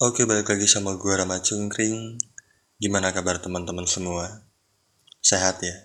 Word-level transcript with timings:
Oke, 0.00 0.24
balik 0.24 0.48
lagi 0.48 0.64
sama 0.64 0.96
gue 0.96 1.12
Rama 1.12 1.44
Cungkring. 1.44 2.16
Gimana 2.80 3.12
kabar 3.12 3.36
teman-teman 3.36 3.84
semua? 3.84 4.48
Sehat 5.20 5.60
ya? 5.60 5.76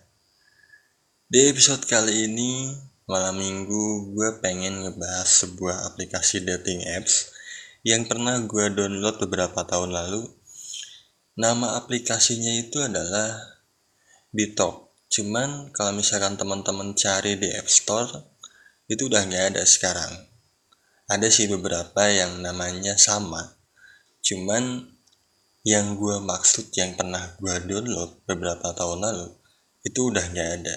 Di 1.27 1.51
episode 1.51 1.83
kali 1.83 2.31
ini, 2.31 2.71
malam 3.12 3.36
minggu, 3.36 4.15
gue 4.15 4.39
pengen 4.39 4.88
ngebahas 4.88 5.28
sebuah 5.28 5.91
aplikasi 5.91 6.47
dating 6.47 6.88
apps 6.96 7.36
yang 7.83 8.07
pernah 8.07 8.39
gue 8.39 8.71
download 8.71 9.20
beberapa 9.20 9.67
tahun 9.67 9.91
lalu. 9.91 10.32
Nama 11.36 11.76
aplikasinya 11.84 12.56
itu 12.56 12.79
adalah 12.88 13.36
Bitalk. 14.32 14.96
Cuman 15.12 15.76
kalau 15.76 15.92
misalkan 15.92 16.40
teman-teman 16.40 16.95
cari 16.95 17.36
di 17.36 17.52
App 17.52 17.68
Store, 17.68 18.16
itu 18.88 19.12
udah 19.12 19.27
nggak 19.27 19.59
ada 19.59 19.68
sekarang. 19.68 20.23
Ada 21.12 21.27
sih 21.27 21.52
beberapa 21.52 22.08
yang 22.08 22.40
namanya 22.40 22.95
sama, 22.95 23.55
Cuman 24.26 24.81
yang 25.62 26.02
gue 26.02 26.18
maksud 26.18 26.73
yang 26.73 26.98
pernah 26.98 27.38
gue 27.38 27.54
download 27.70 28.26
beberapa 28.26 28.73
tahun 28.73 29.05
lalu 29.05 29.30
itu 29.86 30.09
udah 30.09 30.26
nggak 30.34 30.50
ada. 30.62 30.76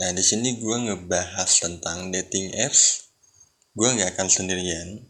Nah 0.00 0.08
di 0.16 0.24
sini 0.24 0.56
gue 0.56 0.76
ngebahas 0.88 1.50
tentang 1.60 2.08
dating 2.08 2.56
apps. 2.56 3.12
Gue 3.76 3.92
nggak 3.92 4.16
akan 4.16 4.28
sendirian. 4.32 5.04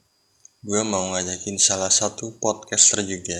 Gue 0.66 0.82
mau 0.82 1.14
ngajakin 1.14 1.62
salah 1.62 1.94
satu 1.94 2.42
podcaster 2.42 3.06
juga 3.06 3.38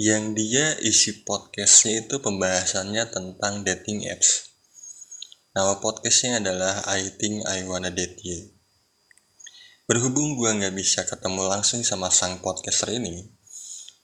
yang 0.00 0.32
dia 0.32 0.76
isi 0.80 1.24
podcastnya 1.24 2.08
itu 2.08 2.20
pembahasannya 2.20 3.04
tentang 3.12 3.64
dating 3.64 4.08
apps. 4.08 4.52
Nama 5.52 5.76
podcastnya 5.80 6.40
adalah 6.40 6.84
I 6.88 7.16
Think 7.16 7.44
I 7.48 7.64
Wanna 7.68 7.92
Date 7.92 8.20
You. 8.24 8.55
Berhubung 9.86 10.34
gue 10.34 10.50
nggak 10.50 10.74
bisa 10.74 11.06
ketemu 11.06 11.46
langsung 11.46 11.78
sama 11.86 12.10
sang 12.10 12.42
podcaster 12.42 12.90
ini, 12.90 13.22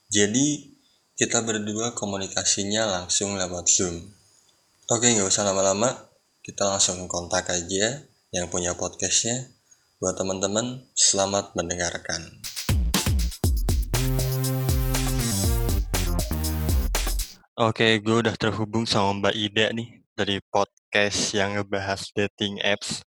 jadi 0.07 0.71
kita 1.19 1.43
berdua 1.43 1.91
komunikasinya 1.91 2.87
langsung 2.87 3.35
lewat 3.35 3.67
Zoom. 3.67 3.99
Oke, 4.87 5.11
nggak 5.11 5.27
usah 5.27 5.43
lama-lama, 5.43 5.91
kita 6.39 6.63
langsung 6.71 7.03
kontak 7.11 7.51
aja 7.51 7.99
yang 8.31 8.47
punya 8.47 8.79
podcastnya. 8.79 9.51
Buat 9.99 10.15
teman-teman, 10.15 10.87
selamat 10.95 11.51
mendengarkan. 11.51 12.31
Oke, 17.59 17.99
gue 17.99 18.15
udah 18.23 18.39
terhubung 18.39 18.87
sama 18.87 19.19
Mbak 19.19 19.35
Ida 19.35 19.75
nih 19.75 19.99
dari 20.15 20.39
podcast 20.47 21.35
yang 21.35 21.59
ngebahas 21.59 22.07
dating 22.15 22.63
apps. 22.63 23.03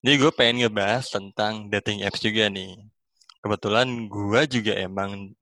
Jadi 0.00 0.14
gue 0.16 0.32
pengen 0.32 0.64
ngebahas 0.64 1.04
tentang 1.12 1.68
dating 1.68 2.08
apps 2.08 2.24
juga 2.24 2.48
nih. 2.48 2.72
Kebetulan 3.44 3.88
gue 4.08 4.40
juga 4.48 4.72
emang 4.80 5.36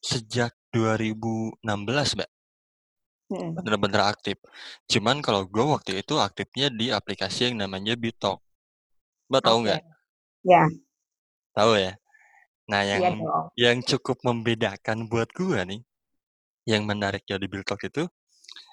sejak 0.00 0.56
2016, 0.72 2.16
Mbak. 2.16 2.30
Hmm. 3.26 3.52
Bener-bener 3.58 4.02
aktif. 4.06 4.40
Cuman 4.88 5.20
kalau 5.20 5.44
gue 5.44 5.60
waktu 5.60 6.00
itu 6.00 6.16
aktifnya 6.16 6.72
di 6.72 6.88
aplikasi 6.88 7.52
yang 7.52 7.68
namanya 7.68 7.92
Bitalk. 8.00 8.40
Mbak 9.28 9.42
tahu 9.44 9.58
nggak? 9.68 9.82
Ya, 10.46 10.64
Tahu 11.52 11.72
ya? 11.76 11.92
Nah, 12.70 12.80
yang 12.82 13.00
iya 13.02 13.10
dong. 13.12 13.46
yang 13.58 13.76
cukup 13.84 14.20
membedakan 14.24 15.04
buat 15.10 15.28
gue 15.36 15.58
nih, 15.68 15.80
yang 16.64 16.88
menariknya 16.88 17.36
di 17.36 17.46
Bitalk 17.50 17.84
itu, 17.84 18.08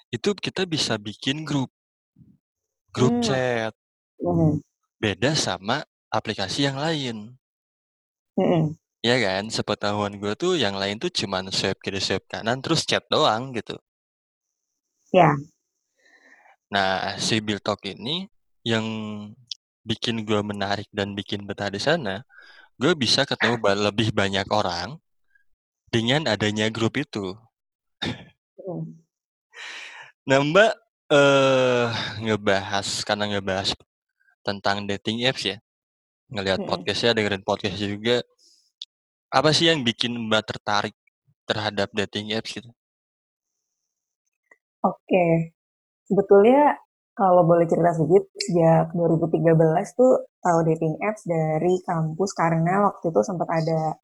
itu 0.08 0.30
kita 0.32 0.64
bisa 0.64 0.96
bikin 0.96 1.44
grup, 1.44 1.68
grup 2.94 3.20
Hmm. 3.20 3.24
chat. 3.24 3.72
Hmm. 4.22 4.64
Beda 5.04 5.36
sama 5.36 5.84
aplikasi 6.08 6.64
yang 6.64 6.80
lain. 6.80 7.36
Hmm. 8.40 8.72
Iya 9.04 9.20
kan, 9.20 9.52
sepengetahuan 9.52 10.16
gue 10.16 10.32
tuh 10.32 10.56
yang 10.56 10.80
lain 10.80 10.96
tuh 10.96 11.12
cuman 11.12 11.52
swipe 11.52 11.76
kiri 11.84 12.00
swipe 12.00 12.24
kanan 12.24 12.64
terus 12.64 12.88
chat 12.88 13.04
doang 13.12 13.52
gitu. 13.52 13.76
Ya. 15.12 15.36
Nah, 16.72 17.20
si 17.20 17.36
Bill 17.44 17.60
Talk 17.60 17.84
ini 17.84 18.32
yang 18.64 18.80
bikin 19.84 20.24
gue 20.24 20.40
menarik 20.40 20.88
dan 20.88 21.12
bikin 21.12 21.44
betah 21.44 21.68
di 21.68 21.76
sana, 21.76 22.24
gue 22.80 22.96
bisa 22.96 23.28
ketemu 23.28 23.60
lebih 23.60 24.08
banyak 24.08 24.48
orang 24.48 24.96
dengan 25.92 26.32
adanya 26.32 26.72
grup 26.72 26.96
itu. 26.96 27.36
Hmm. 28.56 29.04
Nah, 30.24 30.40
Mbak 30.40 30.72
eh 31.12 31.88
ngebahas 32.24 32.88
karena 33.04 33.28
ngebahas 33.36 33.76
tentang 34.44 34.84
dating 34.84 35.24
apps 35.24 35.42
ya. 35.48 35.56
Ngelihat 36.30 36.60
Hmm. 36.60 36.68
podcastnya, 36.68 37.16
dengerin 37.16 37.44
podcastnya 37.44 37.88
juga. 37.88 38.16
Apa 39.32 39.50
sih 39.56 39.66
yang 39.72 39.82
bikin 39.82 40.14
Mbak 40.30 40.42
tertarik 40.54 40.94
terhadap 41.48 41.88
dating 41.96 42.36
apps 42.36 42.54
gitu? 42.54 42.70
Oke. 44.84 45.56
Sebetulnya 46.04 46.76
kalau 47.14 47.46
boleh 47.46 47.64
cerita 47.70 47.94
sedikit, 47.94 48.26
sejak 48.36 48.92
2013 48.92 49.94
tuh 49.94 50.28
tahu 50.42 50.58
dating 50.66 50.98
apps 51.00 51.24
dari 51.24 51.80
kampus 51.86 52.30
karena 52.36 52.84
waktu 52.90 53.08
itu 53.08 53.20
sempat 53.22 53.48
ada 53.48 53.96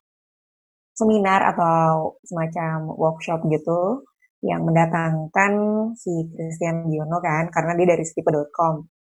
seminar 0.94 1.40
atau 1.52 2.16
semacam 2.24 2.92
workshop 2.92 3.44
gitu 3.50 4.04
yang 4.40 4.64
mendatangkan 4.64 5.52
si 5.96 6.12
Christian 6.32 6.88
Biono 6.88 7.20
kan 7.20 7.52
karena 7.52 7.72
dia 7.76 7.86
dari 7.92 8.04
stipe.com. 8.04 8.74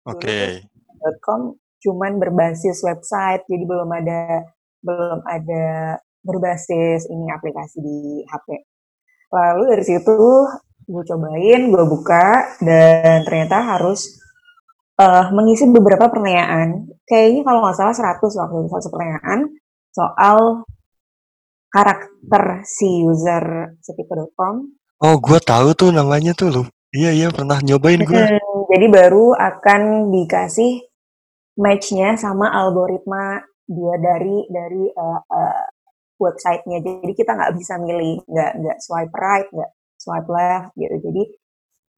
Oke. 0.09 0.67
.com 1.03 1.59
cuman 1.83 2.23
berbasis 2.23 2.87
website 2.87 3.43
jadi 3.51 3.65
belum 3.67 3.91
ada 3.91 4.47
belum 4.83 5.19
ada 5.27 5.99
berbasis 6.23 7.11
ini 7.11 7.27
aplikasi 7.35 7.83
di 7.83 8.23
HP. 8.27 8.49
Lalu 9.35 9.63
dari 9.75 9.85
situ 9.85 10.19
gue 10.83 11.05
cobain, 11.07 11.63
gue 11.71 11.85
buka 11.87 12.59
dan 12.63 13.23
ternyata 13.27 13.63
harus 13.63 14.19
eh, 14.99 15.25
mengisi 15.35 15.67
beberapa 15.71 16.11
pertanyaan. 16.11 16.91
Kayaknya 17.07 17.43
kalau 17.47 17.59
nggak 17.67 17.77
salah 17.79 17.95
100 17.95 18.23
waktu 18.23 18.55
itu 18.63 18.69
100 18.71 18.93
pertanyaan 18.93 19.39
soal 19.93 20.39
karakter 21.73 22.45
si 22.69 23.03
user 23.03 23.77
setipe.com. 23.83 24.55
Oh, 25.03 25.17
gue 25.19 25.39
tahu 25.43 25.75
tuh 25.75 25.91
namanya 25.91 26.37
tuh 26.37 26.49
lu. 26.53 26.63
Iya 26.93 27.11
iya 27.17 27.29
pernah 27.33 27.59
nyobain 27.65 28.05
gue. 28.05 28.15
Hmm, 28.15 28.61
jadi 28.69 28.87
baru 28.93 29.33
akan 29.33 30.13
dikasih 30.13 30.92
match-nya 31.59 32.17
sama 32.17 32.49
algoritma 32.49 33.45
dia 33.69 33.95
dari 34.01 34.47
dari 34.49 34.85
uh, 34.93 35.21
uh, 35.23 35.65
websitenya. 36.21 36.79
Jadi 36.83 37.13
kita 37.17 37.35
nggak 37.35 37.55
bisa 37.59 37.79
milih, 37.83 38.23
nggak 38.27 38.53
nggak 38.63 38.79
swipe 38.79 39.15
right, 39.17 39.49
nggak 39.51 39.73
swipe 39.99 40.31
left 40.31 40.71
gitu. 40.79 40.97
Jadi 41.11 41.23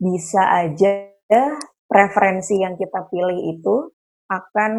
bisa 0.01 0.43
aja 0.65 0.93
preferensi 1.85 2.61
yang 2.61 2.75
kita 2.75 3.07
pilih 3.09 3.55
itu 3.55 3.93
akan 4.29 4.73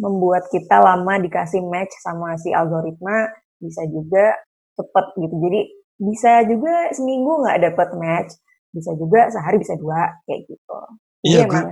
membuat 0.00 0.48
kita 0.48 0.80
lama 0.80 1.20
dikasih 1.20 1.60
match 1.68 1.92
sama 2.00 2.34
si 2.40 2.50
algoritma, 2.50 3.28
bisa 3.60 3.84
juga 3.86 4.34
cepet 4.76 5.06
gitu. 5.20 5.34
Jadi 5.44 5.60
bisa 5.96 6.44
juga 6.44 6.92
seminggu 6.92 7.44
nggak 7.44 7.60
dapet 7.72 7.88
match, 7.96 8.32
bisa 8.72 8.92
juga 8.96 9.28
sehari 9.32 9.56
bisa 9.60 9.76
dua 9.76 10.16
kayak 10.24 10.40
gitu. 10.48 10.78
Jadi 11.24 11.32
Iya 11.32 11.44
gue 11.48 11.60
emang 11.60 11.68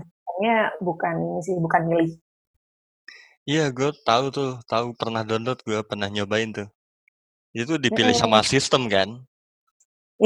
bukan 0.83 1.15
ini 1.21 1.41
sih, 1.45 1.57
bukan 1.57 1.83
milih. 1.89 2.11
Iya 3.53 3.65
gue 3.77 3.91
tahu 4.09 4.25
tuh, 4.37 4.51
tahu 4.73 4.87
pernah 5.01 5.23
download 5.29 5.61
gue 5.69 5.81
pernah 5.91 6.09
nyobain 6.15 6.51
tuh. 6.59 6.69
Itu 7.63 7.75
dipilih 7.85 8.17
sama 8.23 8.39
Mm-mm. 8.39 8.51
sistem 8.53 8.83
kan? 8.95 9.09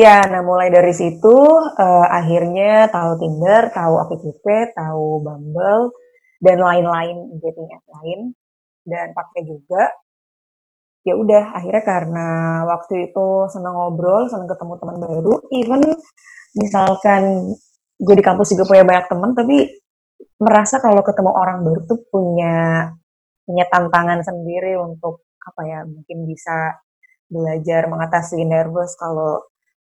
Ya, 0.02 0.20
nah 0.32 0.42
mulai 0.50 0.68
dari 0.76 0.92
situ 1.00 1.36
eh, 1.84 2.06
akhirnya 2.20 2.72
tahu 2.94 3.10
Tinder, 3.20 3.62
tahu 3.78 3.94
OkCupid, 4.04 4.66
tahu 4.80 5.04
Bumble 5.24 5.84
dan 6.44 6.58
lain-lain 6.66 7.16
dating 7.42 7.68
app 7.76 7.84
lain 7.96 8.20
dan 8.90 9.06
pakai 9.18 9.42
juga. 9.50 9.82
Ya 11.06 11.14
udah, 11.16 11.44
akhirnya 11.56 11.82
karena 11.92 12.28
waktu 12.68 13.09
itu 13.10 13.28
senang 13.54 13.74
ngobrol, 13.78 14.28
senang 14.28 14.48
ketemu 14.50 14.74
teman 14.80 14.97
baru, 15.00 15.34
even 15.56 15.82
misalkan 16.59 17.22
gue 17.98 18.14
di 18.18 18.24
kampus 18.24 18.53
juga 18.54 18.64
punya 18.68 18.84
banyak 18.84 19.06
teman, 19.10 19.30
tapi 19.32 19.56
merasa 20.42 20.76
kalau 20.84 21.03
ketemu 21.06 21.32
orang 21.32 21.59
baru 21.66 21.80
tuh 21.91 22.00
punya 22.12 22.56
punya 23.48 23.65
tantangan 23.72 24.21
sendiri 24.21 24.77
untuk 24.77 25.24
apa 25.41 25.65
ya, 25.65 25.80
mungkin 25.89 26.28
bisa 26.28 26.77
belajar 27.33 27.89
mengatasi 27.89 28.45
nervous 28.45 28.92
kalau 29.00 29.41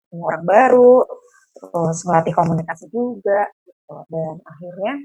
orang 0.08 0.48
baru, 0.48 1.04
terus 1.52 2.00
ngelatih 2.08 2.32
komunikasi 2.32 2.88
juga 2.88 3.52
gitu. 3.68 4.00
Dan 4.08 4.40
akhirnya 4.40 4.96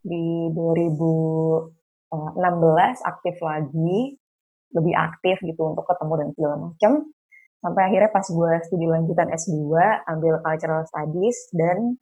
di 0.00 0.48
2016 0.56 2.16
aktif 3.04 3.36
lagi, 3.44 4.16
lebih 4.72 4.94
aktif 4.96 5.36
gitu 5.44 5.68
untuk 5.68 5.84
ketemu 5.84 6.24
dan 6.24 6.28
segala 6.32 6.56
macam. 6.56 7.12
Sampai 7.60 7.92
akhirnya 7.92 8.08
pas 8.08 8.24
gue 8.24 8.52
studi 8.64 8.88
lanjutan 8.88 9.28
S2, 9.28 9.52
ambil 10.08 10.40
cultural 10.40 10.88
studies 10.88 11.52
dan 11.52 12.00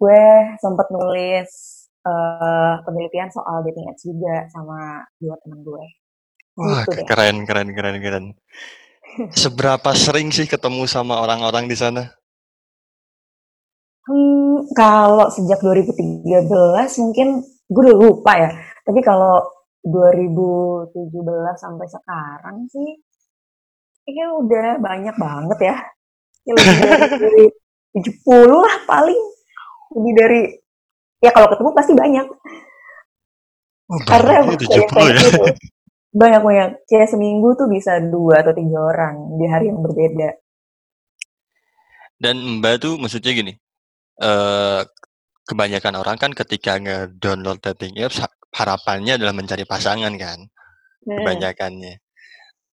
gue 0.00 0.24
sempat 0.64 0.88
nulis 0.88 1.81
eh, 2.02 2.74
penelitian 2.84 3.30
soal 3.30 3.62
dating 3.66 3.86
apps 3.90 4.04
juga 4.04 4.46
sama 4.50 4.78
dua 5.20 5.36
teman 5.42 5.60
gue. 5.62 5.84
Wah, 6.58 6.84
Gitu 6.84 6.90
deh. 6.98 7.08
keren 7.08 7.36
keren 7.48 7.68
keren 7.76 7.96
keren. 8.04 8.26
Seberapa 9.32 9.90
sering 10.04 10.28
sih 10.36 10.46
ketemu 10.48 10.84
sama 10.88 11.14
orang-orang 11.24 11.64
di 11.68 11.76
sana? 11.76 12.02
Hmm, 14.02 14.66
kalau 14.74 15.30
sejak 15.30 15.62
2013 15.62 16.98
mungkin 17.02 17.28
gue 17.70 17.82
udah 17.86 17.96
lupa 17.98 18.32
ya. 18.34 18.50
Tapi 18.82 19.00
kalau 19.00 19.46
2017 19.86 21.54
sampai 21.54 21.86
sekarang 21.86 22.56
sih, 22.66 22.88
kayaknya 24.04 24.26
udah 24.42 24.66
banyak 24.82 25.16
banget 25.18 25.58
ya. 25.70 25.76
Ya 26.46 26.52
lebih 26.58 26.74
dari 27.22 27.44
70 27.94 28.62
lah 28.62 28.74
paling. 28.90 29.20
Lebih 29.94 30.12
dari, 30.18 30.42
ya 31.22 31.30
kalau 31.30 31.48
ketemu 31.48 31.70
pasti 31.72 31.92
banyak. 31.94 32.26
Oh, 33.88 34.00
Karena 34.04 34.42
banyak 34.42 34.42
emang 34.42 34.56
ya 34.56 34.58
kayak 34.58 34.88
70 34.88 34.92
kayak 34.92 35.08
ya. 35.08 35.20
gitu. 35.22 35.42
Banyak-banyak. 36.12 36.68
Kayak 36.84 37.08
seminggu 37.08 37.48
tuh 37.56 37.68
bisa 37.68 37.96
dua 38.02 38.44
atau 38.44 38.52
tiga 38.52 38.78
orang 38.78 39.14
di 39.40 39.46
hari 39.48 39.72
yang 39.72 39.80
berbeda. 39.80 40.28
Dan 42.16 42.60
Mbak 42.60 42.74
tuh 42.78 42.94
maksudnya 43.00 43.32
gini, 43.32 43.52
eh 44.18 44.80
kebanyakan 45.42 45.94
orang 45.98 46.16
kan 46.16 46.30
ketika 46.30 46.78
nge-download 46.78 47.58
dating 47.58 47.98
apps 47.98 48.22
ha- 48.22 48.30
harapannya 48.54 49.18
adalah 49.18 49.34
mencari 49.34 49.66
pasangan 49.66 50.12
kan, 50.14 50.38
Hmm. 51.02 51.16
kebanyakannya. 51.18 51.98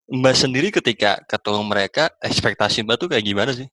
Mbak 0.07 0.35
sendiri 0.35 0.67
ketika 0.71 1.23
ketemu 1.27 1.63
mereka, 1.63 2.11
ekspektasi 2.19 2.83
Mbak 2.83 2.97
tuh 2.99 3.07
kayak 3.07 3.23
gimana 3.23 3.51
sih? 3.55 3.67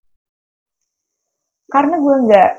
Karena 1.67 1.99
gue 1.99 2.15
nggak 2.23 2.51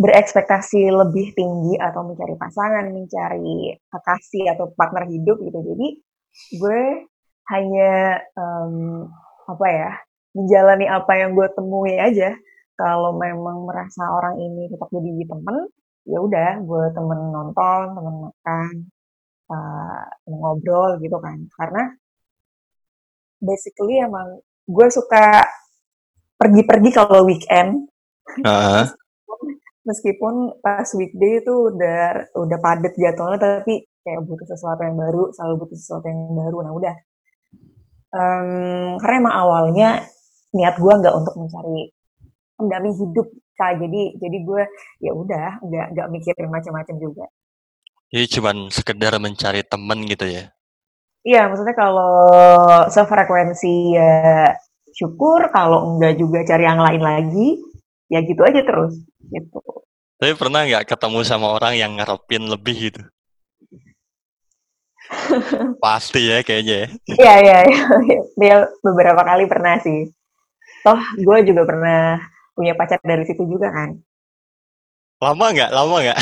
berekspektasi 0.00 0.88
lebih 0.88 1.36
tinggi 1.36 1.76
atau 1.76 2.00
mencari 2.08 2.32
pasangan, 2.40 2.88
mencari 2.88 3.76
kekasih 3.92 4.56
atau 4.56 4.72
partner 4.72 5.04
hidup 5.12 5.36
gitu. 5.44 5.60
Jadi 5.60 5.88
gue 6.56 6.82
hanya 7.52 8.16
em, 8.32 9.04
apa 9.44 9.66
ya 9.68 9.90
menjalani 10.32 10.86
apa 10.88 11.12
yang 11.20 11.36
gue 11.36 11.48
temui 11.52 12.00
aja. 12.00 12.32
Kalau 12.80 13.20
memang 13.20 13.68
merasa 13.68 14.08
orang 14.08 14.40
ini 14.40 14.72
tetap 14.72 14.88
jadi 14.88 15.28
temen, 15.28 15.68
ya 16.08 16.16
udah 16.16 16.64
gue 16.64 16.84
temen 16.96 17.20
nonton, 17.28 17.82
temen 17.92 18.14
makan, 18.24 18.72
temen 20.24 20.38
ngobrol 20.40 20.96
gitu 21.04 21.20
kan. 21.20 21.44
Karena 21.60 21.92
basically 23.36 24.00
emang 24.00 24.40
gue 24.64 24.86
suka 24.88 25.44
pergi-pergi 26.40 26.90
kalau 26.96 27.28
weekend 27.28 27.90
Heeh. 28.38 28.84
Meskipun 29.90 30.34
pas 30.62 30.86
weekday 30.94 31.42
itu 31.42 31.54
udah 31.74 32.30
udah 32.38 32.58
padat 32.62 32.94
jadwalnya, 32.94 33.38
tapi 33.42 33.82
kayak 34.06 34.22
butuh 34.22 34.46
sesuatu 34.46 34.80
yang 34.86 34.96
baru, 34.96 35.34
selalu 35.34 35.54
butuh 35.66 35.76
sesuatu 35.76 36.06
yang 36.06 36.20
baru. 36.38 36.58
Nah 36.62 36.72
udah, 36.78 36.94
Mmm, 38.10 38.98
karena 38.98 39.16
emang 39.22 39.34
awalnya 39.38 39.88
niat 40.50 40.74
gue 40.82 40.92
nggak 40.98 41.14
untuk 41.14 41.34
mencari 41.38 41.94
pendamping 42.58 42.94
hidup, 42.98 43.26
Kak. 43.54 43.78
Jadi 43.78 44.18
jadi 44.18 44.36
gue 44.42 44.62
ya 44.98 45.12
udah 45.14 45.62
nggak 45.62 45.86
nggak 45.94 46.08
mikirin 46.10 46.50
macam-macam 46.50 46.96
juga. 46.98 47.24
Jadi 48.10 48.26
cuman 48.38 48.56
sekedar 48.74 49.14
mencari 49.22 49.62
temen 49.62 49.98
gitu 50.10 50.26
ya. 50.26 50.50
Iya, 51.22 51.46
maksudnya 51.46 51.76
kalau 51.78 52.16
sefrekuensi 52.90 53.94
ya 53.94 54.50
syukur, 54.96 55.52
kalau 55.54 55.94
enggak 55.94 56.18
juga 56.18 56.42
cari 56.42 56.64
yang 56.66 56.80
lain 56.82 57.02
lagi, 57.04 57.48
ya 58.10 58.20
gitu 58.26 58.42
aja 58.42 58.60
terus, 58.66 58.98
gitu. 59.30 59.62
Tapi 60.20 60.36
pernah 60.36 60.66
nggak 60.68 60.84
ketemu 60.84 61.24
sama 61.24 61.54
orang 61.56 61.78
yang 61.78 61.96
ngarepin 61.96 62.44
lebih 62.44 62.92
gitu? 62.92 63.00
Pasti 65.84 66.28
ya 66.28 66.44
kayaknya 66.44 66.76
ya. 66.84 66.88
Iya 67.16 67.34
iya 67.40 67.58
iya, 67.66 67.84
dia 68.36 68.56
beberapa 68.84 69.22
kali 69.24 69.48
pernah 69.48 69.80
sih. 69.80 70.10
Toh 70.84 71.00
gue 71.16 71.38
juga 71.48 71.62
pernah 71.64 72.20
punya 72.52 72.76
pacar 72.76 73.00
dari 73.00 73.24
situ 73.24 73.46
juga 73.48 73.72
kan. 73.72 73.96
Lama 75.20 75.46
nggak? 75.52 75.70
Lama 75.72 75.96
nggak? 76.04 76.18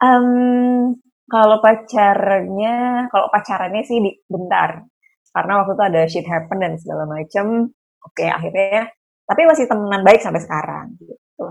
Mmm, 0.00 0.96
kalau 1.30 1.58
pacarnya 1.62 3.06
kalau 3.12 3.26
pacarannya 3.30 3.82
sih 3.86 3.98
di 4.00 4.10
bentar, 4.26 4.82
karena 5.30 5.52
waktu 5.62 5.72
itu 5.76 5.84
ada 5.84 6.00
shit 6.10 6.26
happen 6.26 6.58
dan 6.58 6.74
segala 6.80 7.04
macem, 7.06 7.70
oke 8.02 8.24
akhirnya 8.26 8.90
tapi 9.30 9.46
masih 9.46 9.70
temenan 9.70 10.02
baik 10.02 10.18
sampai 10.18 10.42
sekarang, 10.42 10.90
gitu. 10.98 11.46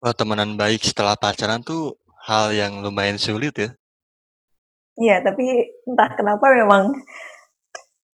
Wah, 0.00 0.16
temenan 0.16 0.56
baik 0.56 0.80
setelah 0.80 1.12
pacaran 1.12 1.60
tuh 1.60 2.00
hal 2.24 2.56
yang 2.56 2.80
lumayan 2.80 3.20
sulit 3.20 3.52
ya. 3.52 3.70
Iya, 4.96 5.20
tapi 5.20 5.44
entah 5.84 6.08
kenapa 6.16 6.48
memang 6.56 6.88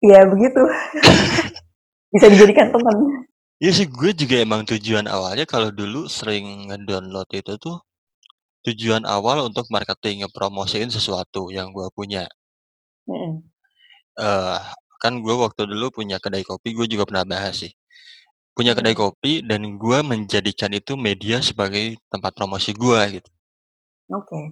ya 0.03 0.27
begitu, 0.27 0.59
bisa 2.13 2.27
dijadikan 2.27 2.75
teman. 2.75 3.23
Iya 3.63 3.71
sih, 3.71 3.87
gue 3.87 4.11
juga 4.15 4.35
emang 4.39 4.67
tujuan 4.67 5.07
awalnya 5.07 5.47
kalau 5.47 5.71
dulu 5.71 6.11
sering 6.11 6.71
ngedownload 6.71 7.27
itu 7.31 7.55
tuh 7.55 7.79
tujuan 8.67 9.07
awal 9.07 9.47
untuk 9.47 9.67
marketing, 9.71 10.27
ngepromosiin 10.27 10.91
sesuatu 10.91 11.47
yang 11.55 11.71
gue 11.71 11.87
punya. 11.95 12.27
Mhm. 13.07 13.47
eh 14.19 14.59
kan 14.99 15.13
gue 15.23 15.31
waktu 15.31 15.63
dulu 15.63 16.03
punya 16.03 16.19
kedai 16.19 16.43
kopi, 16.43 16.75
gue 16.75 16.87
juga 16.91 17.07
pernah 17.07 17.23
bahas 17.23 17.55
sih. 17.63 17.71
Punya 18.59 18.75
kedai 18.75 18.91
kopi 18.91 19.39
dan 19.39 19.79
gue 19.79 19.99
menjadikan 20.03 20.67
itu 20.75 20.99
media 20.99 21.39
sebagai 21.39 21.95
tempat 22.11 22.35
promosi 22.35 22.75
gue 22.75 22.99
gitu. 23.15 23.29
Oke. 24.11 24.51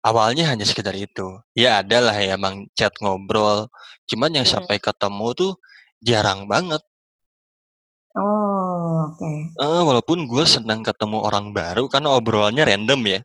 Awalnya 0.00 0.48
hanya 0.48 0.64
sekedar 0.64 0.96
itu. 0.96 1.36
Ya 1.52 1.84
ada 1.84 2.00
lah 2.00 2.16
ya 2.16 2.40
emang 2.40 2.64
chat 2.72 2.96
ngobrol, 3.04 3.68
cuman 4.08 4.40
yang 4.40 4.48
Mhm. 4.48 4.52
sampai 4.56 4.80
ketemu 4.80 5.26
tuh 5.36 5.52
jarang 6.00 6.48
banget. 6.48 6.80
Oh, 8.16 9.12
oke. 9.12 9.52
Eh, 9.52 9.82
walaupun 9.84 10.24
gue 10.24 10.44
senang 10.48 10.80
ketemu 10.80 11.20
orang 11.20 11.52
baru 11.52 11.92
karena 11.92 12.08
obrolannya 12.08 12.64
random 12.64 13.04
ya. 13.04 13.20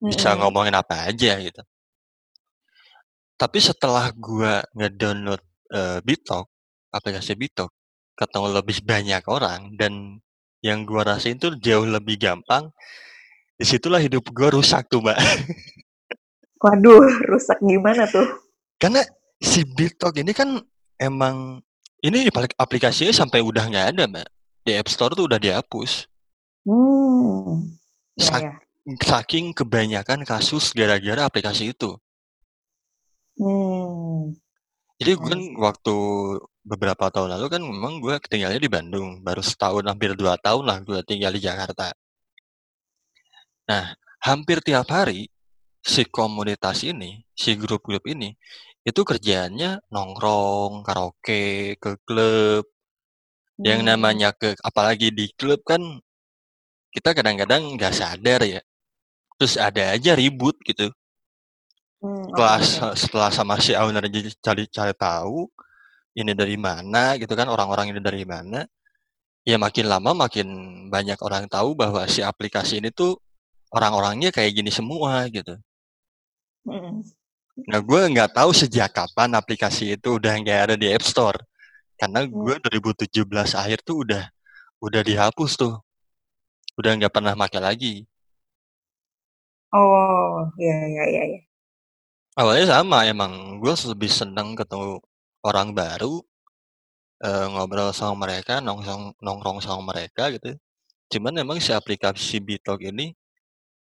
Bisa 0.00 0.32
Mhm. 0.32 0.48
ngomongin 0.48 0.80
apa 0.80 1.12
aja 1.12 1.36
gitu. 1.36 1.60
Tapi 3.36 3.58
setelah 3.60 4.08
gue 4.16 4.64
ngedownload 4.80 5.44
eh, 5.76 6.00
Bitalk, 6.00 6.48
aplikasi 6.88 7.36
Bitalk, 7.36 7.68
ketemu 8.16 8.46
lebih 8.60 8.78
banyak 8.84 9.22
orang 9.28 9.72
dan 9.76 10.20
yang 10.62 10.86
gue 10.86 11.02
rasain 11.02 11.36
tuh 11.36 11.58
jauh 11.58 11.84
lebih 11.84 12.16
gampang. 12.16 12.70
Di 13.58 13.66
situlah 13.66 13.98
hidup 13.98 14.26
gue 14.30 14.48
rusak 14.54 14.86
tuh 14.90 15.02
mbak. 15.02 15.18
Waduh, 16.62 17.02
rusak 17.26 17.58
gimana 17.62 18.06
tuh? 18.06 18.26
Karena 18.78 19.02
si 19.42 19.66
Bitalk 19.66 20.14
ini 20.18 20.30
kan 20.30 20.62
emang 20.98 21.58
ini 22.02 22.30
aplik- 22.30 22.58
aplikasinya 22.58 23.10
sampai 23.10 23.42
udah 23.42 23.66
nggak 23.66 23.88
ada 23.94 24.04
mbak. 24.06 24.28
Di 24.62 24.78
App 24.78 24.90
Store 24.90 25.14
tuh 25.14 25.26
udah 25.26 25.42
dihapus. 25.42 26.06
Hmm. 26.62 27.74
Ya 28.14 28.22
Sak- 28.22 28.46
ya. 28.46 28.52
saking 29.02 29.50
kebanyakan 29.50 30.22
kasus 30.22 30.70
gara-gara 30.70 31.26
aplikasi 31.26 31.74
itu. 31.74 31.98
Hmm. 33.38 34.38
Jadi 35.02 35.18
gue 35.18 35.26
I 35.26 35.30
kan 35.34 35.40
waktu 35.58 35.96
beberapa 36.62 37.10
tahun 37.10 37.34
lalu 37.38 37.46
kan 37.50 37.62
memang 37.62 37.98
gue 37.98 38.14
tinggalnya 38.30 38.60
di 38.62 38.70
Bandung. 38.70 39.20
Baru 39.22 39.42
setahun 39.42 39.84
hampir 39.86 40.14
dua 40.14 40.38
tahun 40.38 40.64
lah 40.66 40.78
gue 40.82 40.98
tinggal 41.06 41.34
di 41.34 41.42
Jakarta. 41.42 41.90
Nah, 43.68 43.94
hampir 44.22 44.58
tiap 44.62 44.86
hari 44.90 45.30
si 45.82 46.06
komunitas 46.06 46.86
ini, 46.86 47.22
si 47.34 47.54
grup-grup 47.58 48.06
ini, 48.06 48.34
itu 48.86 49.00
kerjaannya 49.02 49.82
nongkrong, 49.90 50.86
karaoke, 50.86 51.76
ke 51.82 51.90
klub. 52.06 52.64
Yang 53.62 53.80
Hmm. 53.82 53.88
namanya 53.94 54.34
ke, 54.34 54.58
apalagi 54.62 55.14
di 55.14 55.30
klub 55.38 55.62
kan 55.62 55.82
kita 56.94 57.14
kadang-kadang 57.14 57.62
nggak 57.78 57.94
sadar 57.94 58.40
ya. 58.46 58.60
Terus 59.38 59.54
ada 59.58 59.94
aja 59.94 60.12
ribut 60.14 60.54
gitu. 60.66 60.90
Hmm, 62.02 62.26
oke 62.38 62.58
Setelah, 62.58 62.58
oke. 62.68 62.90
setelah 62.98 63.30
sama 63.34 63.54
si 63.62 63.72
owner 63.78 64.04
jadi 64.10 64.30
cari 64.42 64.64
cari 64.70 64.94
tahu 64.96 65.46
ini 66.12 66.32
dari 66.36 66.56
mana 66.60 67.16
gitu 67.16 67.32
kan 67.32 67.48
orang-orang 67.48 67.96
ini 67.96 68.00
dari 68.00 68.24
mana. 68.28 68.64
Ya 69.42 69.58
makin 69.58 69.90
lama 69.90 70.14
makin 70.14 70.46
banyak 70.86 71.18
orang 71.18 71.50
tahu 71.50 71.74
bahwa 71.74 72.06
si 72.06 72.22
aplikasi 72.22 72.78
ini 72.78 72.94
tuh 72.94 73.18
orang-orangnya 73.74 74.30
kayak 74.30 74.54
gini 74.54 74.70
semua 74.70 75.26
gitu. 75.32 75.58
Nah, 77.68 77.80
gue 77.82 78.00
nggak 78.14 78.38
tahu 78.38 78.50
sejak 78.54 78.94
kapan 78.94 79.34
aplikasi 79.34 79.98
itu 79.98 80.16
udah 80.16 80.32
nggak 80.38 80.60
ada 80.70 80.74
di 80.78 80.86
App 80.94 81.02
Store. 81.02 81.36
Karena 81.98 82.22
gue 82.22 82.54
2017 82.70 83.58
akhir 83.58 83.82
tuh 83.82 84.06
udah 84.06 84.24
udah 84.78 85.02
dihapus 85.02 85.52
tuh. 85.58 85.74
Udah 86.78 86.94
nggak 86.96 87.12
pernah 87.12 87.34
pakai 87.34 87.60
lagi. 87.60 87.94
Oh, 89.72 90.46
ya 90.60 90.76
ya 90.86 91.04
ya 91.08 91.22
ya. 91.34 91.40
Awalnya 92.36 92.66
sama 92.80 93.04
emang 93.04 93.60
gue 93.60 93.74
lebih 93.92 94.08
seneng 94.08 94.56
ketemu 94.56 95.00
orang 95.42 95.74
baru, 95.74 96.22
eh, 97.22 97.46
ngobrol 97.52 97.90
sama 97.94 98.26
mereka, 98.26 98.58
nongkrong 98.62 99.18
nongkrong 99.22 99.58
sama 99.62 99.94
mereka 99.94 100.30
gitu. 100.34 100.56
Cuman 101.12 101.36
emang 101.42 101.58
si 101.60 101.70
aplikasi 101.74 102.40
Bitalk 102.40 102.80
ini 102.82 103.12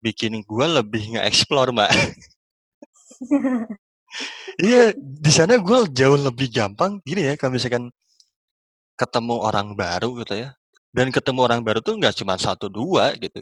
bikin 0.04 0.42
gue 0.44 0.66
lebih 0.80 1.16
nge-explore, 1.16 1.72
Mbak. 1.76 1.92
Iya, 4.60 4.92
di 4.98 5.32
sana 5.32 5.56
gue 5.62 5.80
jauh 5.94 6.18
lebih 6.18 6.50
gampang 6.50 7.00
gini 7.06 7.30
ya, 7.30 7.34
kalau 7.40 7.56
misalkan 7.56 7.94
ketemu 9.00 9.36
orang 9.40 9.78
baru 9.78 10.20
gitu 10.20 10.36
ya, 10.36 10.50
dan 10.92 11.08
ketemu 11.14 11.40
orang 11.48 11.62
baru 11.64 11.80
tuh 11.80 11.96
nggak 11.96 12.16
cuma 12.20 12.36
satu 12.36 12.68
dua 12.68 13.16
gitu. 13.16 13.40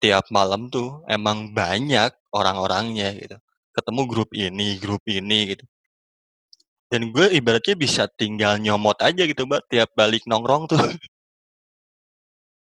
Tiap 0.00 0.28
malam 0.32 0.68
tuh 0.72 1.02
emang 1.10 1.52
banyak 1.52 2.12
orang-orangnya 2.32 3.12
gitu. 3.18 3.36
Ketemu 3.74 4.00
grup 4.06 4.30
ini, 4.36 4.78
grup 4.78 5.02
ini 5.08 5.56
gitu. 5.56 5.64
Dan 6.92 7.10
gue 7.14 7.26
ibaratnya 7.38 7.74
bisa 7.84 8.02
tinggal 8.20 8.60
nyomot 8.60 8.96
aja 9.00 9.22
gitu, 9.24 9.42
Mbak, 9.48 9.62
tiap 9.72 9.90
balik 9.98 10.22
nongkrong 10.28 10.64
tuh. 10.70 10.80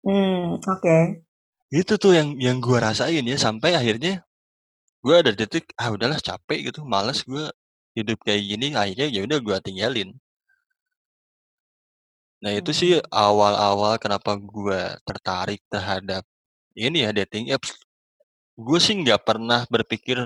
Hmm, 0.06 0.58
oke. 0.74 0.98
Itu 1.72 1.94
tuh 2.04 2.12
yang 2.18 2.30
yang 2.46 2.58
gue 2.66 2.78
rasain 2.80 3.24
ya, 3.32 3.38
sampai 3.46 3.72
akhirnya 3.80 4.24
gue 5.06 5.16
ada 5.22 5.32
detik, 5.40 5.66
ah 5.82 5.90
udahlah 5.96 6.20
capek 6.28 6.60
gitu, 6.72 6.82
males 6.94 7.20
gue 7.32 7.46
hidup 7.98 8.20
kayak 8.28 8.44
gini, 8.50 8.68
akhirnya 8.82 9.08
ya 9.16 9.22
udah 9.28 9.40
gue 9.48 9.58
tinggalin. 9.68 10.10
Nah 12.44 12.52
itu 12.60 12.72
sih 12.80 12.92
Hmm. 13.02 13.10
awal-awal 13.24 13.94
kenapa 14.04 14.32
gue 14.38 14.82
tertarik 15.08 15.62
terhadap 15.74 16.24
ini 16.78 16.98
ya 17.06 17.12
dating 17.20 17.50
apps. 17.56 17.74
Gue 18.58 18.80
sih 18.82 18.96
nggak 19.02 19.22
pernah 19.28 19.66
berpikir 19.74 20.18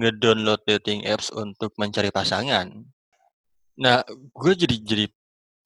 ngedownload 0.00 0.62
dating 0.68 1.04
apps 1.08 1.28
untuk 1.32 1.72
mencari 1.80 2.10
pasangan. 2.12 2.68
Nah, 3.80 4.04
gue 4.10 4.52
jadi 4.52 4.76
jadi 4.80 5.06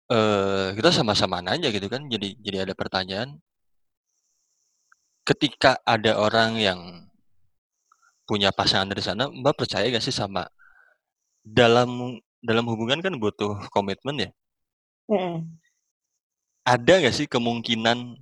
eh 0.06 0.68
kita 0.78 0.90
sama-sama 0.94 1.42
nanya 1.42 1.68
gitu 1.74 1.90
kan, 1.90 2.06
jadi 2.06 2.28
jadi 2.38 2.58
ada 2.70 2.74
pertanyaan. 2.78 3.38
Ketika 5.26 5.82
ada 5.82 6.22
orang 6.22 6.54
yang 6.62 6.80
punya 8.26 8.50
pasangan 8.54 8.86
dari 8.90 9.02
sana, 9.02 9.26
Mbak 9.30 9.54
percaya 9.58 9.90
gak 9.90 10.02
sih 10.02 10.14
sama 10.14 10.46
dalam 11.42 12.18
dalam 12.42 12.64
hubungan 12.70 13.02
kan 13.02 13.14
butuh 13.18 13.66
komitmen 13.74 14.26
ya? 14.26 14.30
Mm-mm. 15.10 15.46
Ada 16.66 17.02
gak 17.06 17.14
sih 17.14 17.26
kemungkinan 17.26 18.18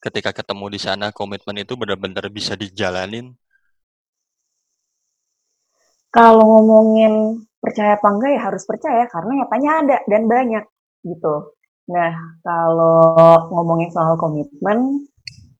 ketika 0.00 0.32
ketemu 0.32 0.72
di 0.72 0.80
sana 0.80 1.12
komitmen 1.12 1.60
itu 1.60 1.72
benar-benar 1.76 2.28
bisa 2.28 2.52
dijalanin? 2.56 3.32
Kalau 6.12 6.40
ngomongin 6.40 7.44
percaya 7.66 7.98
apa 7.98 8.08
enggak 8.14 8.30
ya 8.30 8.40
harus 8.46 8.62
percaya 8.62 9.02
karena 9.10 9.42
nyatanya 9.42 9.70
ada 9.82 9.96
dan 10.06 10.22
banyak 10.30 10.64
gitu. 11.02 11.34
Nah, 11.90 12.14
kalau 12.46 13.10
ngomongin 13.50 13.90
soal 13.90 14.14
komitmen, 14.14 15.02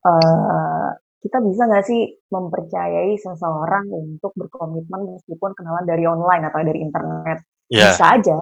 eh, 0.06 0.88
kita 1.26 1.42
bisa 1.42 1.66
nggak 1.66 1.86
sih 1.86 2.06
mempercayai 2.30 3.18
seseorang 3.18 3.90
untuk 3.90 4.30
berkomitmen 4.38 5.18
meskipun 5.18 5.50
kenalan 5.58 5.82
dari 5.82 6.06
online 6.06 6.46
atau 6.46 6.62
dari 6.62 6.78
internet? 6.78 7.42
Ya, 7.66 7.90
Bisa 7.90 8.14
aja. 8.14 8.38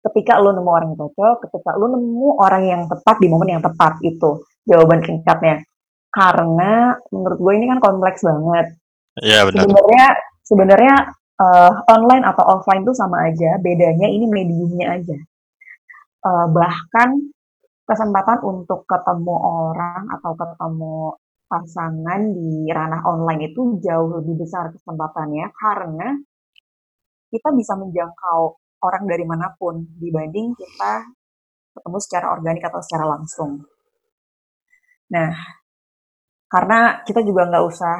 Ketika 0.00 0.38
lu 0.38 0.54
nemu 0.54 0.70
orang 0.70 0.88
yang 0.94 0.98
cocok, 1.02 1.50
ketika 1.50 1.70
lu 1.74 1.90
nemu 1.90 2.38
orang 2.38 2.62
yang 2.62 2.82
tepat 2.86 3.18
di 3.18 3.26
momen 3.26 3.58
yang 3.58 3.62
tepat 3.62 3.98
itu 4.06 4.46
jawaban 4.62 5.02
singkatnya. 5.02 5.66
Karena 6.10 6.94
menurut 7.10 7.38
gue 7.38 7.52
ini 7.58 7.66
kan 7.66 7.78
kompleks 7.82 8.22
banget. 8.22 8.78
ya 9.20 9.42
benar. 9.42 9.66
Sebenarnya 9.66 10.06
sebenarnya 10.46 10.94
uh, 11.40 11.72
online 11.88 12.24
atau 12.28 12.44
offline 12.44 12.84
tuh 12.84 12.94
sama 12.94 13.26
aja, 13.26 13.56
bedanya 13.58 14.06
ini 14.06 14.28
mediumnya 14.28 15.00
aja. 15.00 15.16
Uh, 16.20 16.46
bahkan 16.52 17.16
kesempatan 17.88 18.44
untuk 18.44 18.84
ketemu 18.84 19.34
orang 19.34 20.04
atau 20.20 20.36
ketemu 20.36 21.16
pasangan 21.50 22.20
di 22.30 22.70
ranah 22.70 23.02
online 23.02 23.50
itu 23.50 23.82
jauh 23.82 24.22
lebih 24.22 24.46
besar 24.46 24.70
kesempatannya 24.70 25.50
karena 25.50 26.14
kita 27.32 27.50
bisa 27.50 27.74
menjangkau 27.74 28.40
orang 28.86 29.04
dari 29.10 29.26
mana 29.26 29.50
pun 29.58 29.82
dibanding 29.98 30.54
kita 30.54 31.02
ketemu 31.74 31.98
secara 31.98 32.26
organik 32.38 32.62
atau 32.62 32.78
secara 32.78 33.04
langsung. 33.18 33.66
Nah, 35.10 35.34
karena 36.46 37.02
kita 37.02 37.26
juga 37.26 37.50
nggak 37.50 37.64
usah 37.66 37.98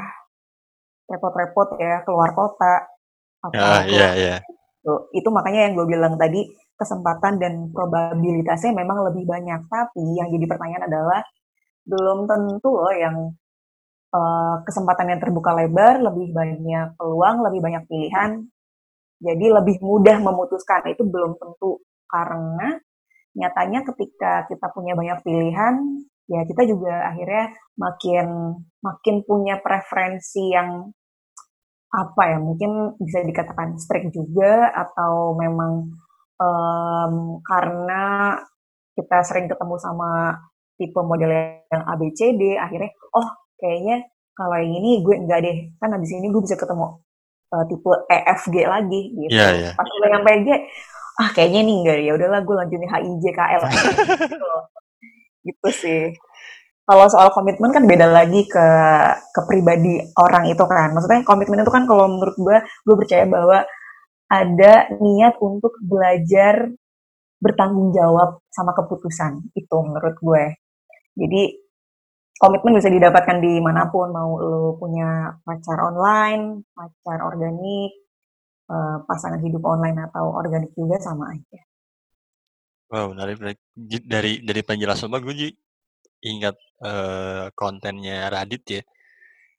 repot-repot 1.10 1.74
ya 1.82 2.06
keluar 2.06 2.30
kota 2.38 2.99
Atau 3.40 3.56
iya, 3.56 3.80
keluar 3.88 4.12
iya. 4.16 4.36
itu, 4.44 4.92
itu 5.16 5.28
makanya 5.32 5.60
yang 5.68 5.72
gue 5.76 5.86
bilang 5.88 6.14
tadi 6.20 6.44
kesempatan 6.76 7.36
dan 7.36 7.52
probabilitasnya 7.72 8.72
memang 8.72 9.04
lebih 9.12 9.24
banyak. 9.28 9.68
Tapi 9.68 10.04
yang 10.16 10.28
jadi 10.32 10.44
pertanyaan 10.48 10.88
adalah 10.88 11.20
belum 11.84 12.28
tentu 12.28 12.70
loh 12.72 12.94
yang 12.94 13.16
uh, 14.12 14.56
kesempatan 14.64 15.16
yang 15.16 15.20
terbuka 15.20 15.52
lebar 15.56 16.00
lebih 16.00 16.32
banyak 16.32 16.96
peluang 16.96 17.44
lebih 17.44 17.60
banyak 17.60 17.82
pilihan. 17.88 18.30
Jadi 19.20 19.46
lebih 19.52 19.76
mudah 19.84 20.16
memutuskan. 20.20 20.88
Itu 20.88 21.04
belum 21.04 21.36
tentu. 21.36 21.84
Karena 22.08 22.76
nyatanya 23.36 23.86
ketika 23.86 24.48
kita 24.50 24.72
punya 24.74 24.98
banyak 24.98 25.22
pilihan 25.22 25.74
ya 26.30 26.46
kita 26.46 26.62
juga 26.62 27.10
akhirnya 27.10 27.54
makin 27.74 28.54
makin 28.82 29.16
punya 29.26 29.58
preferensi 29.58 30.54
yang 30.54 30.94
apa 31.90 32.22
ya 32.22 32.38
mungkin 32.38 32.94
bisa 33.02 33.26
dikatakan 33.26 33.74
strict 33.74 34.14
juga 34.14 34.70
atau 34.70 35.34
memang 35.34 35.90
um, 36.38 37.14
karena 37.42 38.36
kita 38.94 39.26
sering 39.26 39.50
ketemu 39.50 39.74
sama 39.82 40.38
tipe 40.78 41.00
model 41.02 41.30
yang 41.66 41.82
ABCD 41.84 42.56
akhirnya 42.56 42.94
oh 43.10 43.28
kayaknya 43.58 44.06
kalau 44.38 44.56
yang 44.56 44.72
ini 44.80 45.02
gue 45.02 45.14
enggak 45.18 45.40
deh 45.44 45.56
kan 45.76 45.92
abis 45.92 46.14
ini 46.14 46.30
gue 46.30 46.42
bisa 46.42 46.56
ketemu 46.56 47.02
uh, 47.52 47.64
tipe 47.66 47.90
EFG 48.08 48.56
lagi 48.64 49.02
gitu. 49.12 49.36
Iya, 49.36 49.48
iya. 49.58 49.70
pas 49.74 49.84
udah 49.84 50.08
nyampe 50.16 50.30
G 50.46 50.48
ah 51.20 51.28
kayaknya 51.36 51.60
nih 51.66 51.76
enggak 51.84 51.98
ya 52.00 52.12
udahlah 52.16 52.40
gue 52.40 52.54
lanjutin 52.54 52.88
HIJ 52.88 53.24
KL 53.36 53.62
gitu, 54.30 54.50
gitu 55.44 55.68
sih 55.74 56.02
kalau 56.90 57.06
soal 57.06 57.30
komitmen 57.30 57.70
kan 57.70 57.86
beda 57.86 58.10
lagi 58.10 58.50
ke 58.50 58.66
ke 59.30 59.40
pribadi 59.46 60.02
orang 60.18 60.50
itu 60.50 60.64
kan. 60.66 60.90
Maksudnya 60.90 61.22
komitmen 61.22 61.62
itu 61.62 61.70
kan 61.70 61.86
kalau 61.86 62.10
menurut 62.10 62.34
gue, 62.34 62.58
gue 62.66 62.96
percaya 62.98 63.30
bahwa 63.30 63.62
ada 64.26 64.90
niat 64.98 65.38
untuk 65.38 65.78
belajar 65.78 66.66
bertanggung 67.38 67.94
jawab 67.94 68.42
sama 68.50 68.74
keputusan 68.74 69.54
itu 69.54 69.76
menurut 69.86 70.18
gue. 70.18 70.44
Jadi 71.14 71.42
komitmen 72.42 72.74
bisa 72.74 72.90
didapatkan 72.90 73.38
di 73.38 73.62
mana 73.62 73.86
pun 73.86 74.10
mau 74.10 74.42
lo 74.42 74.74
punya 74.74 75.30
pacar 75.46 75.78
online, 75.94 76.66
pacar 76.74 77.22
organik, 77.22 77.92
eh, 78.66 78.96
pasangan 79.06 79.38
hidup 79.46 79.62
online 79.62 80.10
atau 80.10 80.34
organik 80.34 80.74
juga 80.74 80.98
sama 80.98 81.30
aja. 81.38 81.60
Wow, 82.90 83.14
menarik. 83.14 83.38
Dari 83.78 84.42
dari 84.42 84.62
penjelasan 84.66 85.14
gue 85.22 85.54
ingat 86.20 86.56
uh, 86.84 87.48
kontennya 87.56 88.28
Radit 88.32 88.64
ya. 88.68 88.82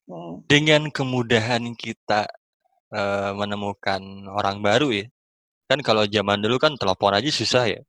Hmm. 0.10 0.41
Dengan 0.46 0.89
kemudahan 0.89 1.74
kita 1.77 2.27
uh, 2.94 3.32
menemukan 3.38 4.01
orang 4.30 4.62
baru 4.62 4.89
ya. 4.94 5.06
Kan 5.70 5.80
kalau 5.86 6.03
zaman 6.06 6.41
dulu 6.44 6.60
kan 6.60 6.75
telepon 6.75 7.15
aja 7.15 7.30
susah 7.32 7.65
ya. 7.70 7.82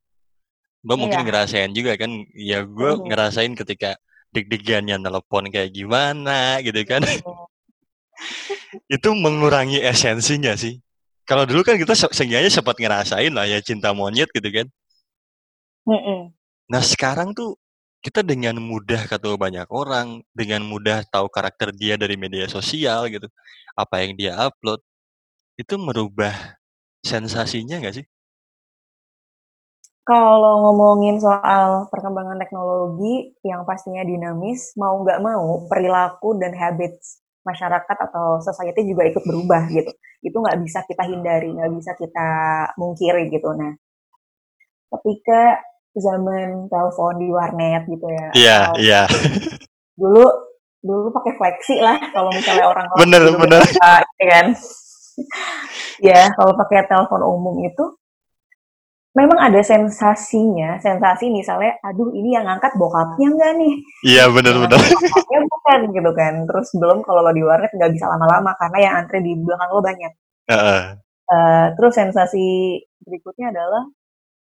Mbak 0.83 0.97
mungkin 0.99 1.21
Iya. 1.23 1.27
ngerasain 1.31 1.71
juga 1.75 1.93
kan. 1.95 2.11
Ya 2.35 2.63
gue 2.67 2.91
Mhm. 2.99 3.07
ngerasain 3.11 3.53
ketika 3.55 3.95
deg-degannya 4.35 4.99
telepon 4.99 5.47
kayak 5.53 5.71
gimana 5.71 6.59
gitu 6.65 6.83
kan. 6.89 7.03
itu 8.89 9.09
mengurangi 9.13 9.83
esensinya 9.83 10.55
sih. 10.57 10.81
Kalau 11.23 11.47
dulu 11.47 11.63
kan 11.63 11.79
kita 11.79 11.95
se 11.95 12.07
seenggaknya 12.11 12.51
sempat 12.51 12.77
ngerasain 12.79 13.31
lah 13.31 13.47
ya 13.47 13.63
cinta 13.63 13.95
monyet 13.95 14.27
gitu 14.35 14.49
kan. 14.51 14.67
Mhm. 15.87 16.35
Nah 16.71 16.83
sekarang 16.83 17.35
tuh 17.35 17.59
kita 18.03 18.27
dengan 18.27 18.59
mudah 18.59 19.07
ketemu 19.07 19.39
banyak 19.39 19.69
orang, 19.71 20.27
dengan 20.35 20.67
mudah 20.67 21.07
tahu 21.07 21.31
karakter 21.31 21.71
dia 21.71 21.95
dari 21.95 22.19
media 22.19 22.51
sosial 22.51 23.07
gitu, 23.07 23.31
apa 23.79 24.03
yang 24.03 24.19
dia 24.19 24.35
upload, 24.35 24.83
itu 25.55 25.75
merubah 25.79 26.59
sensasinya 27.07 27.79
nggak 27.79 28.03
sih? 28.03 28.07
Kalau 30.03 30.67
ngomongin 30.67 31.23
soal 31.23 31.87
perkembangan 31.87 32.35
teknologi 32.43 33.39
yang 33.47 33.63
pastinya 33.63 34.03
dinamis, 34.03 34.75
mau 34.75 34.99
nggak 35.07 35.23
mau 35.23 35.63
perilaku 35.71 36.35
dan 36.43 36.59
habits 36.59 37.23
masyarakat 37.47 37.97
atau 38.11 38.43
society 38.43 38.83
juga 38.83 39.07
ikut 39.07 39.23
berubah 39.23 39.71
gitu. 39.71 39.95
Itu 40.19 40.43
nggak 40.43 40.59
bisa 40.59 40.83
kita 40.91 41.07
hindari, 41.07 41.55
nggak 41.55 41.73
bisa 41.79 41.95
kita 41.95 42.29
mungkiri 42.75 43.31
gitu. 43.31 43.55
Nah, 43.55 43.79
ketika 44.91 45.63
zaman 45.95 46.67
telepon 46.73 47.15
di 47.21 47.29
warnet 47.29 47.83
gitu 47.87 48.07
ya, 48.09 48.29
Iya, 48.33 48.59
iya. 48.81 49.03
dulu 49.97 50.25
dulu 50.83 51.15
pakai 51.15 51.33
flexi 51.39 51.79
lah 51.79 51.95
kalau 52.11 52.33
misalnya 52.35 52.67
orang 52.67 52.87
Bener, 53.01 53.23
bener. 53.39 53.63
ya 54.19 54.27
kan. 54.27 54.47
ya, 56.09 56.21
kalau 56.35 56.53
pakai 56.57 56.89
telepon 56.89 57.23
umum 57.23 57.61
itu 57.63 57.85
memang 59.13 59.37
ada 59.45 59.61
sensasinya, 59.61 60.81
sensasi 60.81 61.29
misalnya, 61.29 61.77
aduh 61.85 62.09
ini 62.17 62.33
yang 62.33 62.49
ngangkat 62.49 62.73
bokapnya 62.81 63.29
enggak 63.29 63.53
nih? 63.61 63.75
Iya, 64.09 64.25
bener, 64.33 64.57
Yang 64.57 64.63
bener. 64.73 64.79
bokapnya 64.81 65.41
bukan 65.53 65.81
gitu 65.93 66.11
kan. 66.17 66.35
Terus 66.49 66.69
belum 66.81 66.99
kalau 67.05 67.21
lo 67.21 67.33
di 67.37 67.45
warnet 67.45 67.69
nggak 67.77 67.93
bisa 67.93 68.09
lama-lama 68.09 68.57
karena 68.57 68.79
yang 68.81 68.95
antri 69.05 69.21
di 69.21 69.37
belakang 69.37 69.69
lo 69.69 69.81
banyak. 69.85 70.13
Heeh. 70.49 70.83
Uh, 71.29 71.67
terus 71.77 71.93
sensasi 71.97 72.45
berikutnya 73.05 73.53
adalah 73.53 73.85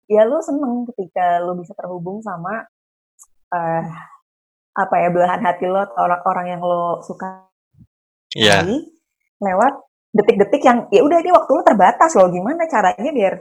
ya 0.06 0.22
lu 0.26 0.38
seneng 0.42 0.86
ketika 0.94 1.42
lu 1.42 1.58
bisa 1.58 1.74
terhubung 1.74 2.22
sama 2.22 2.66
uh, 3.54 3.84
apa 4.76 4.94
ya 5.02 5.08
belahan 5.10 5.40
hati 5.42 5.66
lo 5.66 5.82
atau 5.82 6.04
orang-orang 6.06 6.46
yang 6.56 6.62
lo 6.62 7.00
suka 7.02 7.48
Iya. 8.36 8.68
lewat 9.40 9.74
detik-detik 10.12 10.60
yang 10.60 10.84
ya 10.92 11.00
udah 11.00 11.18
ini 11.24 11.32
waktu 11.32 11.50
lo 11.56 11.62
terbatas 11.64 12.12
loh. 12.20 12.28
Gimana 12.28 12.68
caranya 12.68 13.10
biar 13.12 13.34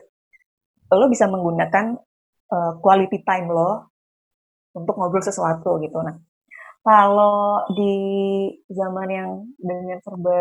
lo 0.95 1.05
bisa 1.11 1.27
menggunakan 1.27 1.99
uh, 2.51 2.71
quality 2.79 3.19
time 3.27 3.51
lo 3.51 3.91
untuk 4.71 4.95
ngobrol 4.95 5.23
sesuatu 5.23 5.79
gitu. 5.83 5.99
Nah 5.99 6.15
kalau 6.85 7.65
di 7.73 7.95
zaman 8.71 9.09
yang 9.09 9.29
dengan 9.57 9.99
serba 9.99 10.39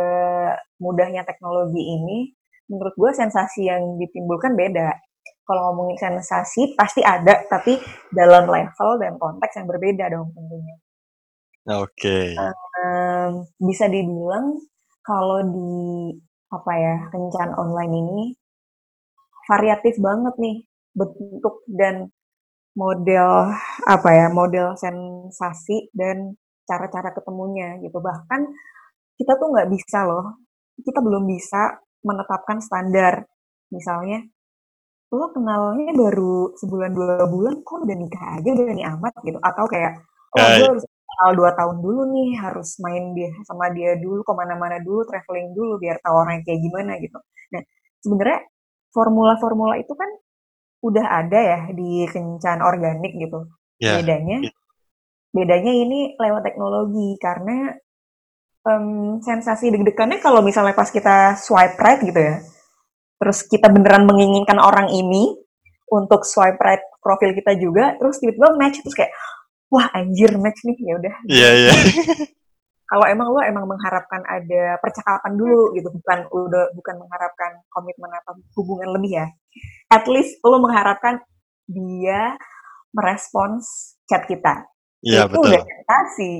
mudahnya 0.78 1.24
teknologi 1.26 1.82
ini 1.82 2.30
menurut 2.68 2.94
gue 2.96 3.10
sensasi 3.16 3.68
yang 3.68 3.96
ditimbulkan 3.96 4.52
beda 4.52 4.92
kalau 5.44 5.72
ngomongin 5.72 6.00
sensasi 6.00 6.72
pasti 6.74 7.04
ada 7.04 7.44
tapi 7.48 7.76
dalam 8.10 8.48
level 8.48 8.90
dan 9.00 9.20
konteks 9.20 9.60
yang 9.60 9.68
berbeda 9.68 10.04
dong 10.08 10.32
tentunya. 10.32 10.76
Oke. 11.64 11.88
Okay. 11.96 12.28
Um, 12.80 13.48
bisa 13.60 13.88
dibilang 13.88 14.60
kalau 15.04 15.40
di 15.44 15.72
apa 16.48 16.72
ya 16.76 16.96
kencan 17.12 17.50
online 17.56 17.92
ini 17.92 18.20
variatif 19.44 20.00
banget 20.00 20.34
nih 20.40 20.56
bentuk 20.96 21.64
dan 21.68 22.08
model 22.74 23.52
apa 23.86 24.08
ya 24.10 24.26
model 24.30 24.74
sensasi 24.78 25.90
dan 25.94 26.34
cara-cara 26.64 27.12
ketemunya 27.12 27.78
gitu 27.84 28.00
bahkan 28.00 28.48
kita 29.14 29.36
tuh 29.36 29.52
nggak 29.52 29.70
bisa 29.70 30.08
loh 30.08 30.42
kita 30.80 30.98
belum 31.04 31.28
bisa 31.28 31.78
menetapkan 32.02 32.58
standar 32.58 33.28
misalnya 33.70 34.26
lo 35.14 35.26
kenalnya 35.30 35.90
baru 35.94 36.52
sebulan 36.58 36.90
dua 36.90 37.24
bulan 37.30 37.54
kok 37.62 37.78
udah 37.86 37.96
nikah 37.96 38.24
aja 38.38 38.48
udah 38.50 38.74
nih 38.74 38.86
amat 38.98 39.14
gitu 39.22 39.38
atau 39.38 39.64
kayak 39.70 39.92
oh 40.34 40.38
gue 40.42 40.58
iya. 40.58 40.66
harus 40.70 40.84
kenal 40.84 41.30
dua 41.38 41.50
tahun 41.54 41.76
dulu 41.78 42.00
nih 42.10 42.30
harus 42.42 42.68
main 42.82 43.14
dia 43.14 43.30
sama 43.46 43.70
dia 43.70 43.94
dulu 43.96 44.26
ke 44.26 44.32
mana-mana 44.34 44.82
dulu 44.82 45.06
traveling 45.06 45.54
dulu 45.54 45.78
biar 45.78 46.02
tahu 46.02 46.14
orang 46.18 46.42
kayak 46.42 46.60
gimana 46.60 46.98
gitu 46.98 47.18
nah 47.54 47.62
sebenarnya 48.02 48.40
formula-formula 48.90 49.78
itu 49.78 49.94
kan 49.94 50.10
udah 50.84 51.06
ada 51.24 51.40
ya 51.40 51.60
di 51.72 52.04
kencan 52.10 52.60
organik 52.60 53.14
gitu 53.16 53.48
yeah. 53.80 53.96
bedanya 54.02 54.50
bedanya 55.34 55.72
ini 55.72 56.14
lewat 56.18 56.42
teknologi 56.46 57.16
karena 57.18 57.74
um, 58.68 59.18
sensasi 59.18 59.70
deg-degannya 59.70 60.18
kalau 60.18 60.44
misalnya 60.44 60.74
pas 60.76 60.90
kita 60.90 61.38
swipe 61.40 61.78
right 61.80 62.02
gitu 62.02 62.20
ya 62.20 62.36
terus 63.18 63.46
kita 63.46 63.70
beneran 63.70 64.04
menginginkan 64.04 64.58
orang 64.58 64.90
ini 64.90 65.34
untuk 65.90 66.26
swipe 66.26 66.58
right 66.58 66.82
profil 67.00 67.36
kita 67.36 67.54
juga 67.60 67.94
terus 68.00 68.18
tiba-tiba 68.18 68.56
match 68.56 68.80
terus 68.82 68.96
kayak 68.96 69.12
wah 69.68 69.90
anjir 69.92 70.34
match 70.38 70.62
nih 70.64 70.76
ya 70.80 70.94
udah. 70.98 71.14
Iya 71.28 71.48
iya. 71.54 71.72
Kalau 72.90 73.08
emang 73.08 73.32
lo 73.32 73.40
emang 73.40 73.64
mengharapkan 73.64 74.22
ada 74.28 74.78
percakapan 74.78 75.34
dulu 75.34 75.72
gitu 75.74 75.88
bukan 75.90 76.30
udah 76.30 76.70
bukan 76.76 76.94
mengharapkan 77.00 77.50
komitmen 77.72 78.12
atau 78.22 78.38
hubungan 78.60 78.92
lebih 78.94 79.24
ya 79.24 79.26
at 79.90 80.04
least 80.10 80.38
lo 80.44 80.60
mengharapkan 80.60 81.22
dia 81.68 82.36
merespons 82.94 83.96
chat 84.06 84.24
kita. 84.28 84.68
Iya, 85.04 85.28
itu 85.28 85.36
betul. 85.36 85.50
udah 85.52 85.62
kasih 85.84 86.36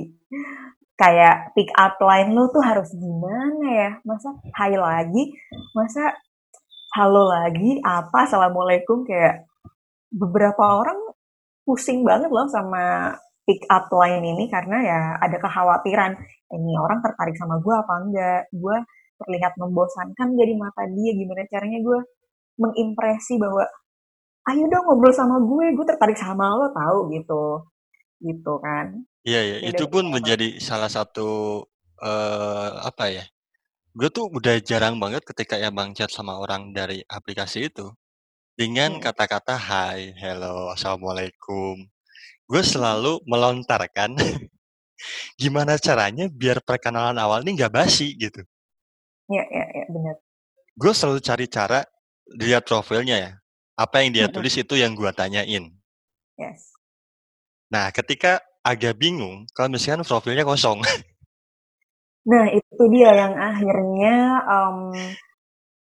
kayak 0.95 1.51
pick 1.53 1.69
up 1.75 1.99
line 1.99 2.31
lo 2.33 2.49
tuh 2.49 2.63
harus 2.63 2.89
gimana 2.95 3.65
ya? 3.67 3.91
Masa 4.07 4.33
hai 4.55 4.73
lagi? 4.73 5.35
Masa 5.75 6.15
halo 6.95 7.27
lagi, 7.27 7.83
apa, 7.83 8.23
assalamualaikum. 8.23 9.03
Kayak 9.03 9.43
beberapa 10.07 10.63
orang 10.79 10.95
pusing 11.67 12.07
banget 12.07 12.31
loh 12.31 12.47
sama 12.47 13.11
pick 13.43 13.67
up 13.67 13.91
line 13.91 14.23
ini 14.23 14.47
karena 14.47 14.77
ya 14.79 14.99
ada 15.19 15.35
kekhawatiran 15.35 16.15
ini 16.55 16.71
orang 16.79 17.03
tertarik 17.03 17.35
sama 17.35 17.59
gue 17.59 17.75
apa 17.75 17.93
enggak, 17.99 18.41
gue 18.55 18.77
terlihat 19.19 19.53
membosankan 19.59 20.39
jadi 20.39 20.53
mata 20.55 20.87
dia, 20.87 21.11
gimana 21.11 21.43
caranya 21.51 21.79
gue 21.83 21.99
mengimpresi 22.55 23.35
bahwa 23.35 23.67
ayo 24.55 24.63
dong 24.71 24.87
ngobrol 24.87 25.11
sama 25.11 25.35
gue, 25.43 25.75
gue 25.75 25.85
tertarik 25.85 26.15
sama 26.15 26.55
lo 26.55 26.71
tahu 26.71 27.11
gitu, 27.11 27.43
gitu 28.23 28.53
kan. 28.63 29.03
Iya 29.27 29.41
ya, 29.43 29.57
itu 29.67 29.83
pun 29.91 30.07
menjadi 30.07 30.63
salah 30.63 30.87
satu 30.87 31.59
uh, 31.99 32.69
apa 32.87 33.09
ya 33.11 33.25
gue 33.95 34.11
tuh 34.11 34.27
udah 34.27 34.59
jarang 34.59 34.99
banget 34.99 35.23
ketika 35.23 35.55
emang 35.55 35.95
chat 35.95 36.11
sama 36.11 36.35
orang 36.35 36.75
dari 36.75 36.99
aplikasi 37.07 37.71
itu 37.71 37.95
dengan 38.59 38.99
kata-kata 38.99 39.55
hai, 39.55 40.11
hello, 40.19 40.71
assalamualaikum. 40.75 41.79
Gue 42.43 42.61
selalu 42.63 43.23
melontarkan 43.23 44.15
gimana 45.41 45.79
caranya 45.79 46.27
biar 46.27 46.59
perkenalan 46.59 47.15
awal 47.15 47.39
ini 47.47 47.55
nggak 47.55 47.71
basi 47.71 48.15
gitu. 48.19 48.43
Iya, 49.31 49.43
iya, 49.47 49.65
iya, 49.79 49.85
benar. 49.87 50.15
Gue 50.75 50.91
selalu 50.91 51.19
cari 51.23 51.45
cara 51.47 51.79
lihat 52.35 52.67
profilnya 52.67 53.15
ya. 53.15 53.31
Apa 53.79 54.03
yang 54.03 54.11
dia 54.11 54.27
tulis 54.27 54.55
itu 54.55 54.75
yang 54.75 54.91
gue 54.91 55.11
tanyain. 55.15 55.71
Yes. 56.35 56.75
Nah, 57.71 57.91
ketika 57.95 58.43
agak 58.59 58.99
bingung, 58.99 59.47
kalau 59.55 59.71
misalkan 59.71 60.03
profilnya 60.03 60.43
kosong. 60.43 60.83
Nah, 62.25 62.45
itu 62.49 62.83
dia 62.89 63.11
yang 63.13 63.33
akhirnya 63.37 64.41
um, 64.49 64.89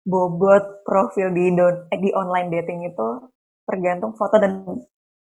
bobot 0.05 0.85
profil 0.85 1.33
di 1.33 1.53
don 1.53 1.89
eh, 1.89 2.01
di 2.01 2.13
online 2.13 2.49
dating 2.53 2.89
itu 2.89 3.09
tergantung 3.69 4.17
foto 4.17 4.41
dan 4.41 4.65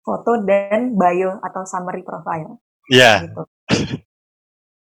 foto 0.02 0.32
dan 0.46 0.98
bio 0.98 1.38
atau 1.42 1.62
summary 1.66 2.02
profile. 2.02 2.62
Iya. 2.90 3.02
Yeah. 3.02 3.18
Gitu. 3.26 3.42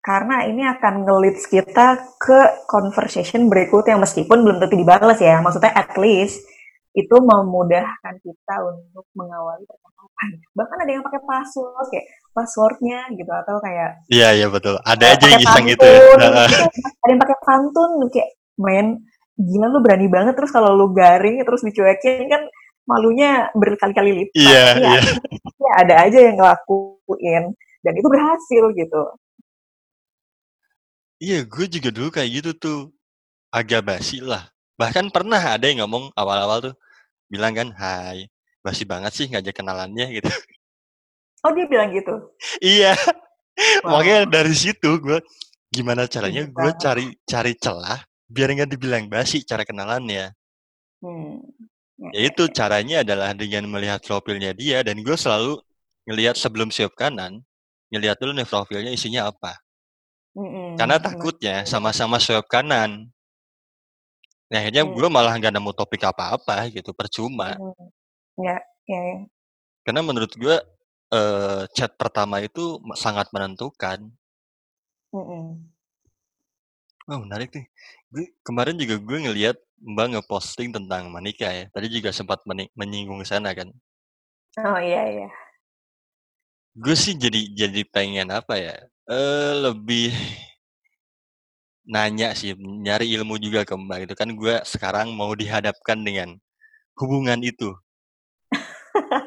Karena 0.06 0.46
ini 0.46 0.62
akan 0.62 1.02
ngelit 1.02 1.42
kita 1.50 1.98
ke 2.22 2.70
conversation 2.70 3.50
berikutnya 3.50 3.98
meskipun 3.98 4.46
belum 4.46 4.62
tentu 4.62 4.78
dibalas 4.78 5.18
ya. 5.18 5.42
Maksudnya 5.42 5.74
at 5.74 5.98
least 5.98 6.46
itu 6.94 7.16
memudahkan 7.18 8.16
kita 8.22 8.56
untuk 8.64 9.04
mengawali 9.18 9.66
percakapan. 9.66 10.30
Bahkan 10.54 10.78
ada 10.80 10.92
yang 10.94 11.04
pakai 11.04 11.22
password 11.26 11.88
kayak 11.90 12.08
passwordnya 12.36 13.08
gitu 13.16 13.32
atau 13.32 13.64
kayak 13.64 14.04
Iya 14.12 14.36
iya 14.36 14.48
betul. 14.52 14.76
Ada 14.84 15.16
aja 15.16 15.26
yang 15.32 15.42
iseng 15.42 15.66
gitu 15.72 15.88
ya. 15.88 16.00
ada 16.20 17.10
yang 17.10 17.22
pakai 17.24 17.38
pantun 17.48 17.92
kayak 18.12 18.30
main 18.60 19.00
gila 19.40 19.68
lu 19.72 19.80
berani 19.80 20.08
banget 20.12 20.36
terus 20.36 20.52
kalau 20.52 20.76
lu 20.76 20.92
garing 20.92 21.40
terus 21.48 21.64
dicuekin 21.64 22.28
kan 22.28 22.44
malunya 22.86 23.50
berkali-kali 23.56 24.12
lipat. 24.14 24.36
Iya, 24.36 24.66
iya. 24.78 25.00
Ya, 25.58 25.72
ada 25.82 25.96
aja 26.06 26.20
yang 26.22 26.36
ngelakuin 26.38 27.44
dan 27.82 27.94
itu 27.98 28.08
berhasil 28.08 28.64
gitu. 28.78 29.04
Iya, 31.18 31.48
gue 31.48 31.66
juga 31.72 31.90
dulu 31.96 32.10
kayak 32.12 32.30
gitu 32.30 32.52
tuh. 32.56 32.80
Agak 33.50 33.88
basi 33.88 34.20
lah. 34.20 34.52
Bahkan 34.76 35.16
pernah 35.16 35.40
ada 35.40 35.64
yang 35.64 35.88
ngomong 35.88 36.12
awal-awal 36.12 36.60
tuh, 36.60 36.76
bilang 37.32 37.56
kan, 37.56 37.72
"Hai, 37.72 38.28
basi 38.60 38.84
banget 38.84 39.12
sih 39.16 39.26
ngajak 39.32 39.56
kenalannya," 39.56 40.12
gitu. 40.20 40.28
Oh, 41.46 41.52
dia 41.54 41.66
bilang 41.70 41.94
gitu? 41.94 42.16
Iya. 42.58 42.98
Wow. 43.86 44.02
Makanya 44.02 44.26
dari 44.26 44.56
situ 44.58 44.98
gue, 44.98 45.22
gimana 45.70 46.10
caranya 46.10 46.44
gue 46.50 46.72
cari 46.82 47.14
cari 47.24 47.54
celah 47.56 48.02
biar 48.26 48.52
nggak 48.52 48.72
dibilang 48.74 49.06
basi 49.06 49.46
cara 49.46 49.62
kenalannya. 49.62 50.34
Hmm. 51.00 51.40
Ya, 51.96 52.10
ya 52.18 52.22
itu 52.34 52.44
ya, 52.44 52.52
ya. 52.52 52.56
caranya 52.58 52.98
adalah 53.06 53.30
dengan 53.32 53.64
melihat 53.70 54.02
profilnya 54.04 54.52
dia 54.52 54.82
dan 54.82 55.00
gue 55.00 55.16
selalu 55.16 55.62
ngelihat 56.10 56.36
sebelum 56.36 56.74
swipe 56.74 56.98
kanan, 56.98 57.46
ngelihat 57.94 58.18
dulu 58.20 58.36
nih 58.36 58.50
profilnya 58.50 58.92
isinya 58.92 59.30
apa. 59.30 59.56
Mm-mm. 60.36 60.76
Karena 60.76 61.00
takutnya 61.00 61.64
sama-sama 61.64 62.20
swipe 62.20 62.50
kanan, 62.52 63.08
Nah, 64.46 64.62
akhirnya 64.62 64.86
hmm. 64.86 64.94
gue 64.94 65.10
malah 65.10 65.34
nggak 65.34 65.54
nemu 65.58 65.72
topik 65.74 66.06
apa-apa 66.06 66.70
gitu, 66.70 66.94
percuma. 66.94 67.58
Hmm. 67.58 67.90
Ya, 68.38 68.62
ya, 68.86 69.00
ya. 69.02 69.18
Karena 69.82 70.02
menurut 70.06 70.30
gue 70.38 70.56
uh, 71.12 71.68
chat 71.76 71.94
pertama 72.00 72.42
itu 72.42 72.82
sangat 72.98 73.30
menentukan. 73.30 74.10
Hmm. 75.14 75.62
Oh 77.06 77.20
menarik 77.22 77.54
nih. 77.54 77.68
Gue 78.10 78.26
kemarin 78.42 78.76
juga 78.80 78.98
gue 78.98 79.18
ngelihat 79.30 79.58
Mbak 79.86 80.08
ngeposting 80.18 80.74
tentang 80.74 81.14
menikah 81.14 81.52
ya. 81.52 81.66
Tadi 81.70 81.88
juga 81.92 82.10
sempat 82.10 82.42
menyinggung 82.74 83.22
sana 83.28 83.54
kan. 83.54 83.70
Oh 84.58 84.80
iya 84.80 85.04
iya. 85.12 85.30
Gue 86.76 86.96
sih 86.98 87.14
jadi 87.16 87.52
jadi 87.54 87.82
pengen 87.88 88.34
apa 88.34 88.58
ya? 88.58 88.76
Uh, 89.06 89.70
lebih 89.70 90.10
nanya 91.86 92.34
sih, 92.34 92.58
nyari 92.58 93.14
ilmu 93.14 93.38
juga 93.38 93.62
ke 93.62 93.78
Mbak 93.78 93.98
gitu 94.10 94.14
kan 94.18 94.30
gue 94.34 94.56
sekarang 94.66 95.14
mau 95.14 95.30
dihadapkan 95.38 96.02
dengan 96.02 96.34
hubungan 96.98 97.38
itu. 97.46 97.70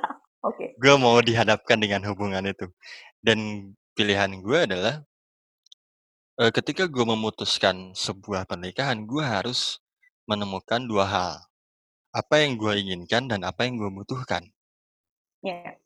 Oke. 0.48 0.72
Gue 0.80 0.94
mau 0.96 1.20
dihadapkan 1.20 1.76
dengan 1.76 2.00
hubungan 2.08 2.40
itu. 2.48 2.72
Dan 3.20 3.70
pilihan 3.92 4.40
gue 4.40 4.58
adalah 4.64 5.04
uh, 6.40 6.50
ketika 6.54 6.88
gue 6.88 7.04
memutuskan 7.04 7.92
sebuah 7.92 8.48
pernikahan, 8.48 9.04
gue 9.04 9.20
harus 9.20 9.82
menemukan 10.24 10.80
dua 10.88 11.04
hal. 11.04 11.32
Apa 12.16 12.40
yang 12.40 12.56
gue 12.56 12.72
inginkan 12.80 13.28
dan 13.28 13.44
apa 13.44 13.68
yang 13.68 13.76
gue 13.76 13.90
butuhkan. 13.92 14.48
Iya. 15.44 15.76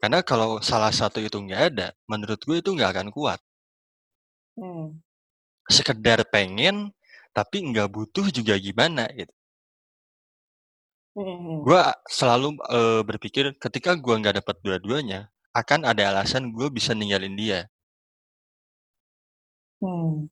Karena 0.00 0.22
kalau 0.22 0.62
salah 0.62 0.94
satu 0.94 1.20
itu 1.20 1.36
nggak 1.36 1.62
ada, 1.74 1.88
menurut 2.06 2.40
gue 2.40 2.56
itu 2.62 2.70
nggak 2.72 2.90
akan 2.94 3.08
kuat. 3.10 3.40
Hmm. 4.54 5.02
Sekedar 5.66 6.24
pengen, 6.30 6.94
tapi 7.34 7.66
nggak 7.66 7.90
butuh 7.90 8.30
juga 8.30 8.56
gimana 8.56 9.10
gitu. 9.12 9.34
Gue 11.66 11.82
selalu 12.06 12.54
uh, 12.70 13.02
berpikir 13.02 13.50
ketika 13.58 13.98
gue 13.98 14.14
nggak 14.14 14.42
dapat 14.42 14.56
dua-duanya, 14.62 15.26
akan 15.50 15.82
ada 15.82 16.14
alasan 16.14 16.54
gue 16.54 16.70
bisa 16.70 16.94
ninggalin 16.94 17.34
dia. 17.34 17.66
Hmm. 19.82 20.30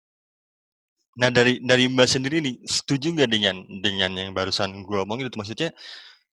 Nah 1.19 1.29
dari 1.35 1.59
dari 1.59 1.91
Mbak 1.91 2.09
sendiri 2.09 2.38
nih, 2.38 2.55
setuju 2.62 3.11
nggak 3.11 3.31
dengan 3.31 3.57
dengan 3.83 4.11
yang 4.14 4.31
barusan 4.37 4.87
gue 4.87 4.99
omongin 5.03 5.27
itu 5.27 5.38
maksudnya 5.41 5.71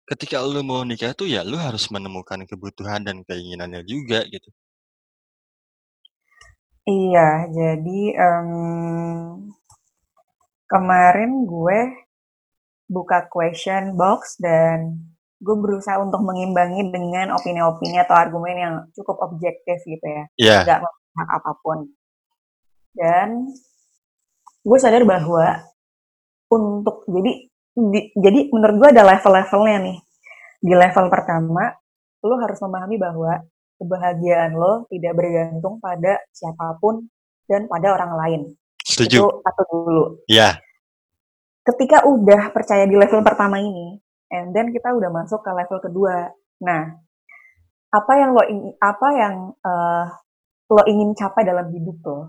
ketika 0.07 0.39
lu 0.41 0.63
mau 0.63 0.81
nikah 0.87 1.11
tuh 1.13 1.27
ya 1.27 1.43
lu 1.43 1.59
harus 1.59 1.91
menemukan 1.91 2.47
kebutuhan 2.47 3.03
dan 3.03 3.21
keinginannya 3.27 3.83
juga 3.83 4.23
gitu. 4.25 4.49
Iya, 6.89 7.45
jadi 7.53 8.01
um, 8.17 8.49
kemarin 10.71 11.31
gue 11.45 11.79
buka 12.89 13.29
question 13.29 13.93
box 13.93 14.41
dan 14.41 14.97
gue 15.39 15.55
berusaha 15.55 15.95
untuk 16.03 16.19
mengimbangi 16.25 16.91
dengan 16.91 17.31
opini-opini 17.37 17.95
atau 18.01 18.17
argumen 18.17 18.55
yang 18.59 18.75
cukup 18.91 19.23
objektif 19.23 19.79
gitu 19.87 20.03
ya, 20.03 20.23
yeah. 20.35 20.61
nggak 20.67 20.83
memihak 20.83 21.29
apa 21.31 21.51
pun. 21.63 21.87
Dan 22.91 23.47
gue 24.65 24.79
sadar 24.81 25.07
bahwa 25.07 25.63
untuk 26.51 27.07
jadi 27.07 27.47
di, 27.79 28.01
jadi 28.19 28.39
menurut 28.51 28.75
gue 28.83 28.89
ada 28.91 29.07
level-levelnya 29.07 29.77
nih. 29.79 29.97
Di 30.59 30.73
level 30.75 31.07
pertama, 31.07 31.71
lo 32.19 32.35
harus 32.43 32.59
memahami 32.59 32.99
bahwa 32.99 33.39
kebahagiaan 33.79 34.51
lo 34.59 34.83
tidak 34.91 35.15
bergantung 35.15 35.79
pada 35.79 36.19
siapa 36.35 36.75
pun 36.83 37.07
dan 37.47 37.71
pada 37.71 37.95
orang 37.95 38.11
lain. 38.19 38.41
Setuju. 38.83 39.23
Itu 39.23 39.39
satu 39.39 39.63
dulu. 39.71 40.03
Iya. 40.27 40.51
Yeah. 40.51 40.53
Ketika 41.69 42.01
udah 42.09 42.49
percaya 42.49 42.89
di 42.89 42.97
level 42.97 43.21
pertama 43.21 43.61
ini, 43.61 44.01
and 44.33 44.49
then 44.57 44.73
kita 44.73 44.89
udah 44.89 45.13
masuk 45.13 45.45
ke 45.45 45.51
level 45.53 45.77
kedua. 45.77 46.33
Nah, 46.65 46.97
apa 47.93 48.13
yang 48.17 48.33
lo 48.33 48.41
ingin 48.45 48.73
apa 48.81 49.07
yang 49.13 49.35
uh, 49.61 50.05
lo 50.69 50.83
ingin 50.89 51.13
capai 51.13 51.45
dalam 51.45 51.69
hidup 51.69 51.97
lo 52.05 52.19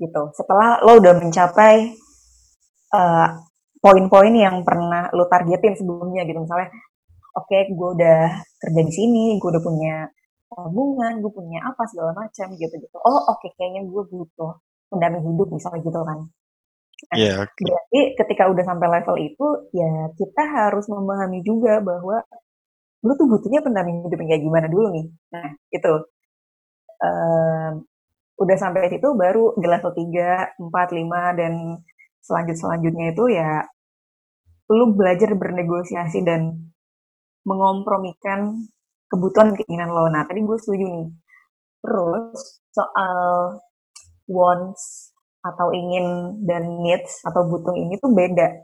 gitu. 0.00 0.32
Setelah 0.32 0.80
lo 0.80 0.96
udah 0.96 1.12
mencapai 1.20 1.92
uh, 2.96 3.28
poin-poin 3.84 4.32
yang 4.32 4.64
pernah 4.64 5.12
lo 5.12 5.28
targetin 5.28 5.76
sebelumnya 5.76 6.24
gitu, 6.24 6.40
misalnya, 6.40 6.72
oke, 7.36 7.44
okay, 7.44 7.68
gue 7.68 7.88
udah 8.00 8.20
kerja 8.56 8.80
di 8.80 8.92
sini, 8.92 9.36
gue 9.36 9.48
udah 9.52 9.60
punya 9.60 10.08
tabungan, 10.48 11.20
gue 11.20 11.32
punya 11.32 11.60
apa 11.64 11.84
segala 11.88 12.16
macam 12.16 12.46
gitu 12.56 12.74
gitu. 12.80 12.96
Oh 13.04 13.28
oke, 13.28 13.40
okay, 13.40 13.50
kayaknya 13.60 13.84
gue 13.88 14.02
butuh 14.08 14.56
pendamping 14.88 15.24
hidup 15.24 15.48
misalnya 15.52 15.80
gitu 15.84 16.00
kan. 16.00 16.18
Nah, 17.10 17.16
yeah, 17.18 17.36
okay. 17.42 17.66
Berarti 17.66 18.00
ketika 18.14 18.42
udah 18.52 18.64
sampai 18.64 18.88
level 18.88 19.16
itu, 19.18 19.46
ya 19.74 19.92
kita 20.14 20.42
harus 20.46 20.86
memahami 20.86 21.42
juga 21.42 21.82
bahwa 21.82 22.22
lu 23.02 23.12
tuh 23.18 23.26
butuhnya 23.26 23.60
pendamping 23.66 24.06
hidup 24.06 24.18
yang 24.22 24.30
kayak 24.30 24.44
gimana 24.46 24.66
dulu 24.70 24.86
nih. 24.94 25.06
Nah, 25.34 25.48
itu. 25.74 25.92
Um, 27.02 27.82
udah 28.38 28.56
sampai 28.58 28.90
situ 28.90 29.08
baru 29.14 29.54
di 29.58 29.66
level 29.66 29.92
3, 29.94 30.58
4, 30.58 30.98
5 30.98 31.38
dan 31.38 31.52
selanjut 32.22 32.56
selanjutnya 32.58 33.14
itu 33.14 33.24
ya 33.34 33.66
lu 34.70 34.94
belajar 34.94 35.34
bernegosiasi 35.34 36.22
dan 36.24 36.72
mengompromikan 37.44 38.70
kebutuhan 39.10 39.52
keinginan 39.52 39.92
lo. 39.92 40.08
Nah, 40.08 40.24
tadi 40.24 40.40
gue 40.40 40.56
setuju 40.56 40.84
nih. 40.88 41.08
Terus 41.82 42.62
soal 42.72 43.58
wants 44.30 45.11
atau 45.42 45.74
ingin 45.74 46.38
dan 46.46 46.82
needs 46.82 47.18
atau 47.26 47.42
butuh 47.50 47.74
ini 47.74 47.98
tuh 47.98 48.14
beda. 48.14 48.62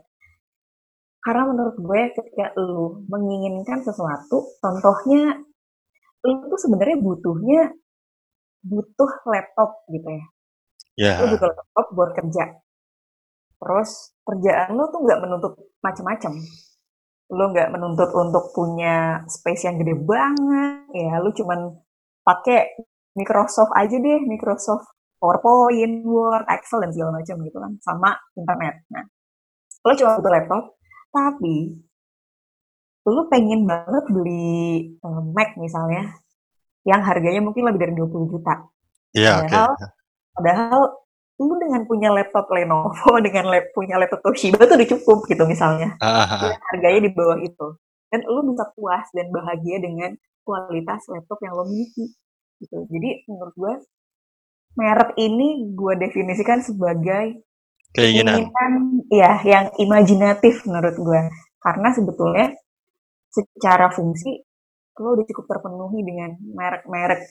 Karena 1.19 1.51
menurut 1.51 1.75
gue 1.75 2.01
ketika 2.15 2.55
lu 2.55 3.03
menginginkan 3.11 3.83
sesuatu, 3.83 4.55
contohnya 4.63 5.43
lu 6.23 6.47
tuh 6.47 6.59
sebenarnya 6.59 6.97
butuhnya 7.03 7.75
butuh 8.63 9.11
laptop 9.27 9.83
gitu 9.91 10.07
ya. 10.07 10.23
Yeah. 10.95 11.17
Lu 11.23 11.35
butuh 11.35 11.51
laptop 11.51 11.87
buat 11.91 12.11
kerja. 12.15 12.43
Terus 13.59 14.15
kerjaan 14.23 14.79
lu 14.79 14.87
tuh 14.87 15.03
nggak 15.03 15.19
menuntut 15.19 15.53
macam-macam. 15.83 16.33
Lu 17.29 17.45
nggak 17.51 17.69
menuntut 17.75 18.09
untuk 18.15 18.55
punya 18.55 19.27
space 19.27 19.67
yang 19.67 19.75
gede 19.75 19.99
banget. 19.99 20.87
Ya, 20.95 21.19
lu 21.19 21.35
cuman 21.35 21.75
pakai 22.23 22.79
Microsoft 23.19 23.75
aja 23.75 23.99
deh, 23.99 24.19
Microsoft 24.23 24.87
PowerPoint, 25.19 26.07
Word, 26.07 26.47
Excel 26.47 26.81
dan 26.87 26.91
segala 26.95 27.19
macam 27.19 27.35
gitu 27.43 27.57
kan, 27.59 27.71
sama 27.83 28.09
internet. 28.39 28.75
Nah, 28.89 29.05
lu 29.85 29.93
cuma 29.99 30.17
butuh 30.19 30.31
laptop, 30.31 30.63
tapi 31.11 31.55
lu 33.09 33.21
pengen 33.27 33.67
banget 33.67 34.05
beli 34.09 34.95
um, 35.03 35.35
Mac 35.35 35.59
misalnya, 35.59 36.15
yang 36.87 37.03
harganya 37.03 37.43
mungkin 37.43 37.67
lebih 37.67 37.79
dari 37.79 37.93
20 37.99 38.33
juta. 38.33 38.55
Iya, 39.11 39.43
padahal, 39.43 39.71
okay. 39.75 39.89
padahal 40.37 40.81
lu 41.39 41.55
dengan 41.55 41.81
punya 41.87 42.09
laptop 42.11 42.51
Lenovo, 42.51 43.11
dengan 43.25 43.47
lap, 43.47 43.71
punya 43.71 43.95
laptop 43.95 44.19
Toshiba 44.23 44.59
tuh 44.67 44.75
udah 44.75 44.89
cukup 44.91 45.19
gitu 45.27 45.43
misalnya. 45.47 45.95
Ah, 46.03 46.27
ah, 46.27 46.51
ah. 46.51 46.53
harganya 46.75 47.07
di 47.07 47.11
bawah 47.15 47.39
itu. 47.39 47.67
Dan 48.11 48.25
lu 48.27 48.41
bisa 48.51 48.67
puas 48.75 49.07
dan 49.15 49.31
bahagia 49.31 49.79
dengan 49.79 50.11
kualitas 50.43 51.07
laptop 51.07 51.39
yang 51.45 51.53
lo 51.55 51.63
miliki. 51.63 52.11
Gitu. 52.59 52.77
Jadi 52.91 53.09
menurut 53.31 53.55
gue, 53.55 53.73
merek 54.77 55.17
ini 55.17 55.73
gue 55.73 55.93
definisikan 55.97 56.61
sebagai 56.61 57.41
keinginan. 57.93 58.49
ya 59.09 59.41
yang 59.41 59.73
imajinatif 59.81 60.65
menurut 60.69 60.95
gue. 60.97 61.21
Karena 61.59 61.89
sebetulnya 61.91 62.45
secara 63.29 63.89
fungsi 63.93 64.45
lo 64.99 65.15
udah 65.15 65.25
cukup 65.31 65.45
terpenuhi 65.47 66.03
dengan 66.03 66.35
merek-merek 66.43 67.23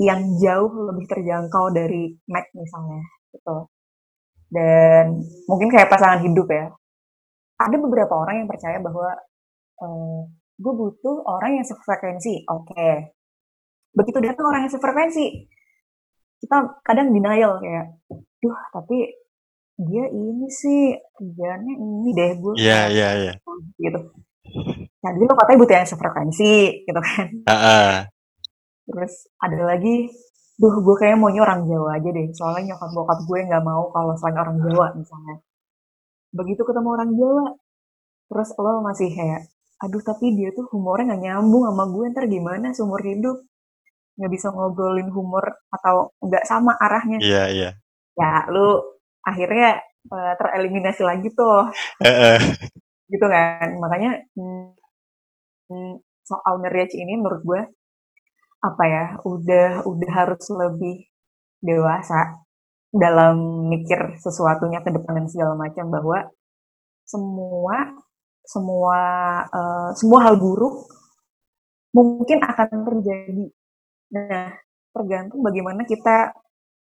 yang 0.00 0.32
jauh 0.40 0.72
lebih 0.88 1.04
terjangkau 1.04 1.68
dari 1.76 2.16
Mac 2.24 2.48
misalnya 2.56 3.04
gitu. 3.36 3.68
Dan 4.48 5.20
mungkin 5.48 5.68
kayak 5.68 5.92
pasangan 5.92 6.24
hidup 6.24 6.48
ya. 6.48 6.72
Ada 7.60 7.76
beberapa 7.78 8.16
orang 8.16 8.44
yang 8.44 8.48
percaya 8.48 8.80
bahwa 8.80 9.12
ehm, 9.80 10.18
gue 10.56 10.72
butuh 10.72 11.16
orang 11.24 11.60
yang 11.60 11.66
sefrekuensi. 11.68 12.48
Oke. 12.48 12.72
Okay. 12.72 12.94
Begitu 13.92 14.18
datang 14.24 14.48
orang 14.48 14.64
yang 14.64 14.72
sefrekuensi, 14.72 15.51
kita 16.42 16.82
kadang 16.82 17.14
denial 17.14 17.62
kayak, 17.62 18.02
duh 18.42 18.58
tapi 18.74 19.14
dia 19.78 20.04
ini 20.10 20.50
sih 20.50 20.98
kerjanya 21.14 21.72
ini 21.78 22.10
deh 22.10 22.30
gue. 22.34 22.54
Iya 22.58 22.80
iya 22.90 23.08
iya. 23.14 23.32
Gitu. 23.78 24.00
Nah, 25.02 25.10
dulu 25.14 25.32
katanya 25.38 25.58
butuh 25.62 25.74
yang 25.78 25.88
sefrekuensi 25.88 26.54
gitu 26.86 27.00
kan. 27.00 27.26
Uh 27.46 27.54
-uh. 27.54 27.92
Terus 28.90 29.30
ada 29.38 29.58
lagi, 29.70 30.10
duh 30.58 30.74
gue 30.82 30.94
kayaknya 30.98 31.18
maunya 31.18 31.42
orang 31.46 31.62
Jawa 31.66 31.98
aja 31.98 32.08
deh. 32.10 32.26
Soalnya 32.34 32.74
nyokap 32.74 32.90
bokap 32.90 33.18
gue 33.22 33.38
nggak 33.46 33.64
mau 33.64 33.86
kalau 33.94 34.14
selain 34.18 34.38
orang 34.42 34.58
Jawa 34.60 34.86
misalnya. 34.98 35.36
Begitu 36.34 36.62
ketemu 36.66 36.88
orang 36.90 37.10
Jawa, 37.14 37.46
terus 38.30 38.50
lo 38.58 38.82
masih 38.82 39.08
kayak, 39.14 39.42
aduh 39.82 40.02
tapi 40.02 40.34
dia 40.34 40.50
tuh 40.54 40.66
humornya 40.74 41.14
nggak 41.14 41.22
nyambung 41.22 41.64
sama 41.70 41.84
gue 41.90 42.04
ntar 42.14 42.24
gimana 42.26 42.66
seumur 42.74 43.02
hidup 43.02 43.42
nggak 44.16 44.32
bisa 44.32 44.52
ngobrolin 44.52 45.08
humor 45.08 45.44
atau 45.72 46.12
nggak 46.20 46.44
sama 46.44 46.76
arahnya. 46.78 47.18
Iya 47.20 47.32
yeah, 47.32 47.46
iya. 47.48 47.62
Yeah. 47.62 47.72
Ya 48.18 48.30
lu 48.52 48.80
akhirnya 49.24 49.80
uh, 50.12 50.34
tereliminasi 50.36 51.02
lagi 51.04 51.28
tuh. 51.32 51.70
Uh 52.02 52.06
-uh. 52.06 52.38
Gitu 53.12 53.26
kan. 53.28 53.68
Makanya 53.80 54.24
hmm, 54.36 56.00
soal 56.22 56.54
marriage 56.60 56.94
ini 56.96 57.18
menurut 57.18 57.42
gue 57.44 57.62
apa 58.62 58.84
ya 58.86 59.04
udah 59.26 59.82
udah 59.90 60.10
harus 60.14 60.46
lebih 60.54 61.10
dewasa 61.58 62.42
dalam 62.92 63.66
mikir 63.72 64.20
sesuatunya 64.22 64.84
ke 64.84 64.92
depan 64.94 65.18
dan 65.18 65.26
segala 65.26 65.54
macam 65.58 65.88
bahwa 65.90 66.30
semua 67.02 67.76
semua 68.46 69.00
uh, 69.48 69.90
semua 69.96 70.18
hal 70.28 70.36
buruk 70.38 70.86
mungkin 71.96 72.38
akan 72.42 72.68
terjadi. 72.88 73.46
Nah, 74.12 74.52
tergantung 74.92 75.40
bagaimana 75.40 75.82
kita 75.88 76.36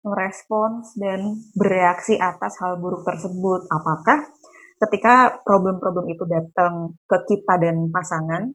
merespons 0.05 0.93
dan 0.97 1.41
bereaksi 1.57 2.21
atas 2.21 2.61
hal 2.61 2.77
buruk 2.77 3.01
tersebut. 3.01 3.65
Apakah 3.73 4.29
ketika 4.85 5.41
problem-problem 5.41 6.13
itu 6.13 6.23
datang 6.29 6.93
ke 7.09 7.17
kita 7.25 7.57
dan 7.57 7.89
pasangan, 7.89 8.53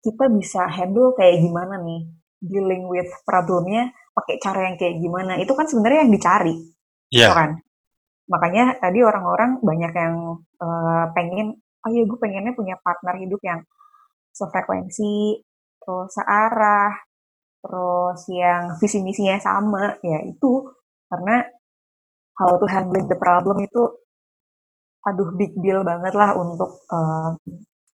kita 0.00 0.24
bisa 0.32 0.66
handle 0.72 1.12
kayak 1.12 1.44
gimana 1.44 1.78
nih 1.84 2.08
dealing 2.42 2.88
with 2.88 3.12
problemnya 3.22 3.92
pakai 4.16 4.40
cara 4.42 4.66
yang 4.66 4.74
kayak 4.74 4.98
gimana 4.98 5.38
itu 5.38 5.54
kan 5.54 5.62
sebenarnya 5.62 6.02
yang 6.02 6.12
dicari 6.12 6.54
yeah. 7.14 7.30
kan 7.30 7.62
Makanya 8.32 8.80
tadi 8.80 9.04
orang-orang 9.04 9.60
banyak 9.60 9.92
yang 9.92 10.40
uh, 10.62 11.04
pengen, 11.12 11.58
oh 11.84 11.90
iya 11.92 12.02
gue 12.08 12.18
pengennya 12.20 12.56
punya 12.56 12.80
partner 12.80 13.20
hidup 13.20 13.40
yang 13.42 13.60
sefrekuensi, 14.32 15.42
terus 15.82 16.08
searah, 16.14 16.96
terus 17.62 18.20
yang 18.28 18.74
visi 18.82 18.98
misinya 19.00 19.38
sama, 19.38 19.96
ya 20.02 20.18
itu. 20.26 20.66
Karena 21.06 21.46
how 22.36 22.58
to 22.58 22.66
handle 22.66 23.04
the 23.06 23.16
problem 23.16 23.62
itu 23.62 23.82
aduh 25.02 25.34
big 25.34 25.54
deal 25.58 25.82
banget 25.82 26.14
lah 26.14 26.34
untuk 26.38 26.82
uh, 26.90 27.34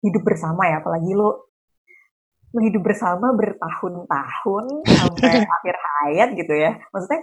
hidup 0.02 0.22
bersama 0.26 0.66
ya. 0.68 0.82
Apalagi 0.82 1.14
lu 1.14 1.30
lu 2.52 2.60
hidup 2.68 2.82
bersama 2.84 3.32
bertahun-tahun 3.32 4.64
sampai 4.84 5.40
akhir 5.56 5.76
hayat 5.78 6.28
gitu 6.36 6.54
ya. 6.58 6.76
Maksudnya 6.92 7.20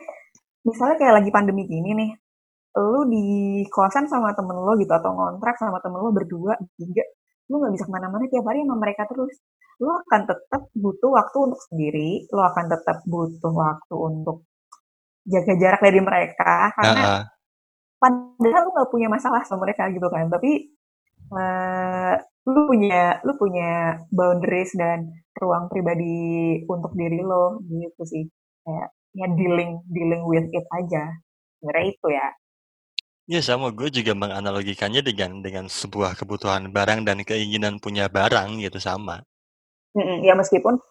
misalnya 0.66 0.96
kayak 1.00 1.16
lagi 1.22 1.30
pandemi 1.30 1.64
gini 1.70 1.92
nih 1.96 2.12
lu 2.78 3.02
di 3.10 3.26
kosan 3.74 4.06
sama 4.06 4.32
temen 4.38 4.54
lo 4.54 4.78
gitu 4.78 4.94
atau 4.94 5.12
ngontrak 5.12 5.58
sama 5.58 5.82
temen 5.82 6.00
lo 6.00 6.14
berdua 6.14 6.54
tiga 6.78 7.02
lu 7.50 7.56
nggak 7.58 7.74
bisa 7.76 7.86
ke 7.90 7.92
mana-mana 7.92 8.24
tiap 8.30 8.46
hari 8.46 8.62
sama 8.64 8.78
mereka 8.78 9.04
terus. 9.10 9.34
Lu 9.82 9.90
akan 9.90 10.22
tetap 10.28 10.62
butuh 10.76 11.12
waktu 11.12 11.38
untuk 11.50 11.62
sendiri 11.72 12.10
lu 12.30 12.42
akan 12.44 12.66
tetap 12.70 12.98
butuh 13.10 13.54
waktu 13.54 13.96
untuk 13.96 14.38
jaga 15.26 15.54
jarak 15.58 15.82
dari 15.84 16.02
mereka 16.02 16.74
karena 16.74 17.04
uh 17.04 17.10
-uh. 17.22 17.24
padahal 18.02 18.62
lu 18.66 18.72
nggak 18.74 18.92
punya 18.92 19.08
masalah 19.12 19.42
sama 19.46 19.66
mereka 19.68 19.90
gitu 19.90 20.08
kan. 20.08 20.30
Tapi 20.30 20.52
uh, 21.34 22.14
lu 22.50 22.62
punya 22.70 23.22
lu 23.26 23.34
punya 23.38 24.02
boundaries 24.10 24.74
dan 24.78 25.10
ruang 25.38 25.70
pribadi 25.70 26.62
untuk 26.70 26.94
diri 26.94 27.22
lo 27.26 27.62
gitu 27.66 28.04
sih. 28.06 28.26
Kayak 28.66 28.90
ya 29.18 29.28
dealing 29.34 29.72
dealing 29.90 30.24
with 30.30 30.48
it 30.54 30.66
aja. 30.70 31.18
Sebenarnya 31.60 31.86
itu 31.92 32.08
ya 32.14 32.28
Iya 33.30 33.46
sama, 33.46 33.70
gue 33.70 33.94
juga 33.94 34.18
menganalogikannya 34.18 35.06
dengan 35.06 35.46
dengan 35.46 35.70
sebuah 35.70 36.18
kebutuhan 36.18 36.74
barang 36.74 37.06
dan 37.06 37.22
keinginan 37.22 37.78
punya 37.78 38.10
barang 38.10 38.58
gitu 38.58 38.82
sama. 38.82 39.22
Mm-mm, 39.94 40.26
ya 40.26 40.34
meskipun 40.34 40.82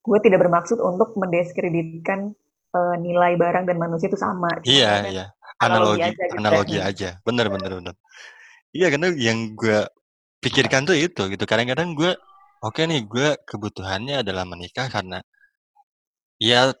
gue 0.00 0.18
tidak 0.24 0.48
bermaksud 0.48 0.80
untuk 0.80 1.12
mendiskreditkan 1.20 2.32
uh, 2.72 2.96
nilai 2.96 3.36
barang 3.36 3.68
dan 3.68 3.76
manusia 3.76 4.08
itu 4.08 4.16
sama. 4.16 4.48
Iya 4.64 5.12
iya, 5.12 5.24
analogi 5.60 6.00
analogi 6.00 6.08
aja, 6.08 6.24
gitu 6.24 6.34
analogi 6.40 6.76
kan. 6.80 6.88
aja. 6.88 7.10
bener 7.20 7.46
bener 7.52 7.70
bener. 7.76 7.94
Iya 8.72 8.86
karena 8.88 9.08
yang 9.20 9.38
gue 9.52 9.78
pikirkan 10.40 10.88
tuh 10.88 10.96
itu 10.96 11.22
gitu. 11.28 11.44
Kadang-kadang 11.44 11.92
gue 11.92 12.16
oke 12.64 12.80
okay 12.80 12.88
nih 12.88 13.04
gue 13.04 13.28
kebutuhannya 13.44 14.24
adalah 14.24 14.48
menikah 14.48 14.88
karena 14.88 15.20
ya 16.40 16.72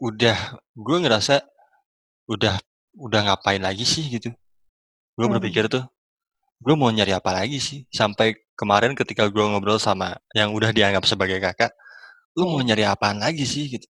udah 0.00 0.56
gue 0.72 0.96
ngerasa 1.04 1.44
udah 2.32 2.56
udah 2.94 3.20
ngapain 3.28 3.60
lagi 3.60 3.84
sih 3.84 4.06
gitu. 4.08 4.32
Gue 5.18 5.26
hmm. 5.26 5.34
berpikir 5.36 5.64
tuh, 5.66 5.84
gue 6.62 6.74
mau 6.78 6.88
nyari 6.88 7.12
apa 7.12 7.30
lagi 7.34 7.58
sih? 7.58 7.84
Sampai 7.90 8.38
kemarin 8.54 8.94
ketika 8.94 9.26
gue 9.26 9.44
ngobrol 9.44 9.82
sama 9.82 10.18
yang 10.34 10.54
udah 10.54 10.70
dianggap 10.70 11.04
sebagai 11.04 11.42
kakak, 11.42 11.74
lu 12.38 12.46
mau 12.46 12.62
nyari 12.62 12.86
apaan 12.86 13.18
lagi 13.18 13.42
sih 13.42 13.66
gitu? 13.66 13.86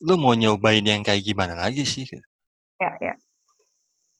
Lu 0.00 0.16
mau 0.16 0.32
nyobain 0.32 0.80
yang 0.80 1.04
kayak 1.04 1.26
gimana 1.26 1.58
lagi 1.58 1.84
sih? 1.84 2.06
Gitu. 2.06 2.22
Ya, 2.80 2.90
ya. 3.02 3.14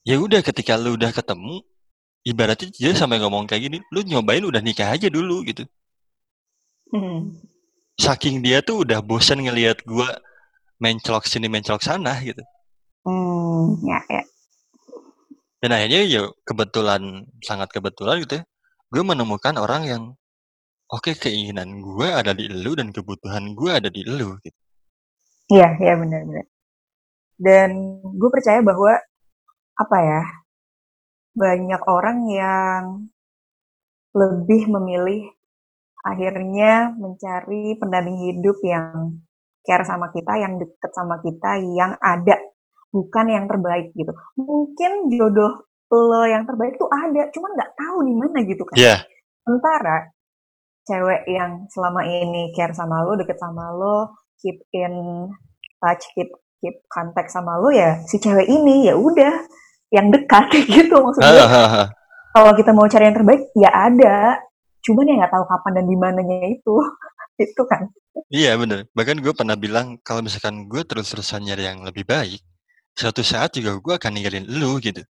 Ya 0.01 0.15
udah 0.17 0.41
ketika 0.41 0.77
lu 0.77 0.97
udah 0.97 1.13
ketemu, 1.13 1.61
ibaratnya 2.25 2.69
dia 2.73 2.91
sampai 2.93 3.17
ngomong 3.21 3.45
kayak 3.49 3.69
gini, 3.69 3.77
lu 3.89 4.01
nyobain 4.05 4.41
udah 4.45 4.61
nikah 4.61 4.93
aja 4.93 5.09
dulu 5.09 5.41
gitu. 5.45 5.65
Hmm. 6.91 7.37
Saking 7.97 8.43
dia 8.43 8.59
tuh 8.65 8.83
udah 8.83 8.99
bosan 8.99 9.45
ngelihat 9.45 9.85
gue 9.85 10.09
mencolok 10.81 11.29
sini 11.29 11.47
mencolok 11.47 11.85
sana 11.85 12.17
gitu. 12.25 12.41
Hmm, 13.01 13.81
ya, 13.81 13.99
ya. 14.09 14.23
Dan 15.61 15.69
akhirnya 15.77 16.01
ya 16.05 16.21
kebetulan, 16.45 17.25
sangat 17.45 17.69
kebetulan 17.69 18.21
gitu 18.25 18.41
ya, 18.41 18.43
gue 18.89 19.03
menemukan 19.05 19.57
orang 19.61 19.85
yang 19.85 20.03
oke 20.89 21.05
okay, 21.05 21.13
keinginan 21.13 21.81
gue 21.81 22.07
ada 22.09 22.33
di 22.33 22.49
lu 22.49 22.73
dan 22.73 22.89
kebutuhan 22.89 23.53
gue 23.53 23.69
ada 23.69 23.89
di 23.89 24.01
lu 24.05 24.37
gitu. 24.41 24.59
Iya, 25.53 25.77
iya 25.81 25.93
benar-benar. 25.97 26.45
Dan 27.41 27.69
gue 28.05 28.29
percaya 28.29 28.61
bahwa 28.61 28.93
apa 29.77 29.97
ya, 30.01 30.23
banyak 31.37 31.81
orang 31.89 32.17
yang 32.29 32.83
lebih 34.11 34.67
memilih 34.67 35.31
akhirnya 36.03 36.91
mencari 36.97 37.77
pendamping 37.77 38.17
hidup 38.29 38.57
yang 38.65 39.21
care 39.61 39.85
sama 39.85 40.09
kita, 40.09 40.41
yang 40.41 40.57
deket 40.57 40.91
sama 40.93 41.21
kita, 41.21 41.61
yang 41.61 41.93
ada 42.01 42.50
bukan 42.91 43.25
yang 43.31 43.45
terbaik 43.47 43.95
gitu. 43.95 44.11
Mungkin 44.37 45.09
jodoh 45.11 45.65
lo 45.91 46.23
yang 46.23 46.47
terbaik 46.47 46.79
tuh 46.79 46.87
ada, 46.87 47.27
cuman 47.35 47.51
nggak 47.51 47.71
tahu 47.75 47.97
di 48.07 48.13
mana 48.15 48.37
gitu 48.47 48.63
kan. 48.63 48.75
Yeah. 48.79 49.03
Sementara 49.43 50.11
cewek 50.87 51.27
yang 51.27 51.67
selama 51.67 52.07
ini 52.07 52.55
care 52.55 52.71
sama 52.71 53.03
lo, 53.03 53.19
deket 53.19 53.35
sama 53.39 53.75
lo, 53.75 54.15
keep 54.39 54.63
in 54.71 55.27
touch, 55.83 56.03
keep 56.15 56.31
keep 56.61 56.77
kontak 56.87 57.25
sama 57.25 57.57
lo 57.57 57.73
ya 57.73 58.05
si 58.05 58.21
cewek 58.21 58.45
ini 58.45 58.85
ya 58.85 58.93
udah 58.93 59.49
yang 59.91 60.07
dekat 60.13 60.47
gitu 60.79 60.95
maksudnya. 60.95 61.91
Kalau 62.31 62.51
kita 62.55 62.71
mau 62.71 62.87
cari 62.87 63.11
yang 63.11 63.17
terbaik 63.17 63.43
ya 63.59 63.69
ada, 63.75 64.39
cuman 64.87 65.09
ya 65.09 65.13
nggak 65.19 65.33
tahu 65.35 65.45
kapan 65.51 65.71
dan 65.75 65.85
di 65.89 65.97
mananya 65.99 66.37
itu 66.47 66.75
itu 67.43 67.61
kan. 67.67 67.91
Iya 68.31 68.55
bener. 68.55 68.87
Bahkan 68.95 69.19
gue 69.19 69.33
pernah 69.35 69.59
bilang 69.59 69.99
kalau 69.99 70.23
misalkan 70.23 70.71
gue 70.71 70.83
terus-terusan 70.87 71.43
nyari 71.43 71.67
yang 71.67 71.83
lebih 71.83 72.07
baik, 72.07 72.39
suatu 72.95 73.23
saat 73.23 73.55
juga 73.55 73.77
gue 73.77 73.93
akan 73.97 74.11
ninggalin 74.13 74.45
lu 74.47 74.77
gitu. 74.83 75.01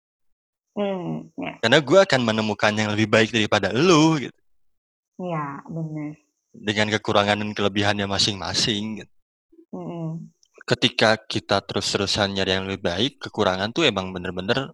Hmm, 0.72 1.28
ya. 1.36 1.60
Karena 1.60 1.80
gue 1.84 2.00
akan 2.00 2.22
menemukan 2.24 2.72
yang 2.72 2.96
lebih 2.96 3.12
baik 3.12 3.30
daripada 3.36 3.76
lu 3.76 4.22
gitu. 4.22 4.40
Iya, 5.20 5.62
benar. 5.68 6.12
Dengan 6.52 6.88
kekurangan 7.00 7.38
dan 7.44 7.52
kelebihannya 7.52 8.08
masing-masing 8.08 9.04
gitu. 9.04 9.14
Hmm. 9.72 10.32
Ketika 10.64 11.20
kita 11.20 11.60
terus-terusan 11.64 12.32
nyari 12.32 12.52
yang 12.56 12.66
lebih 12.70 12.84
baik, 12.86 13.12
kekurangan 13.20 13.76
tuh 13.76 13.88
emang 13.88 14.16
bener-bener 14.16 14.72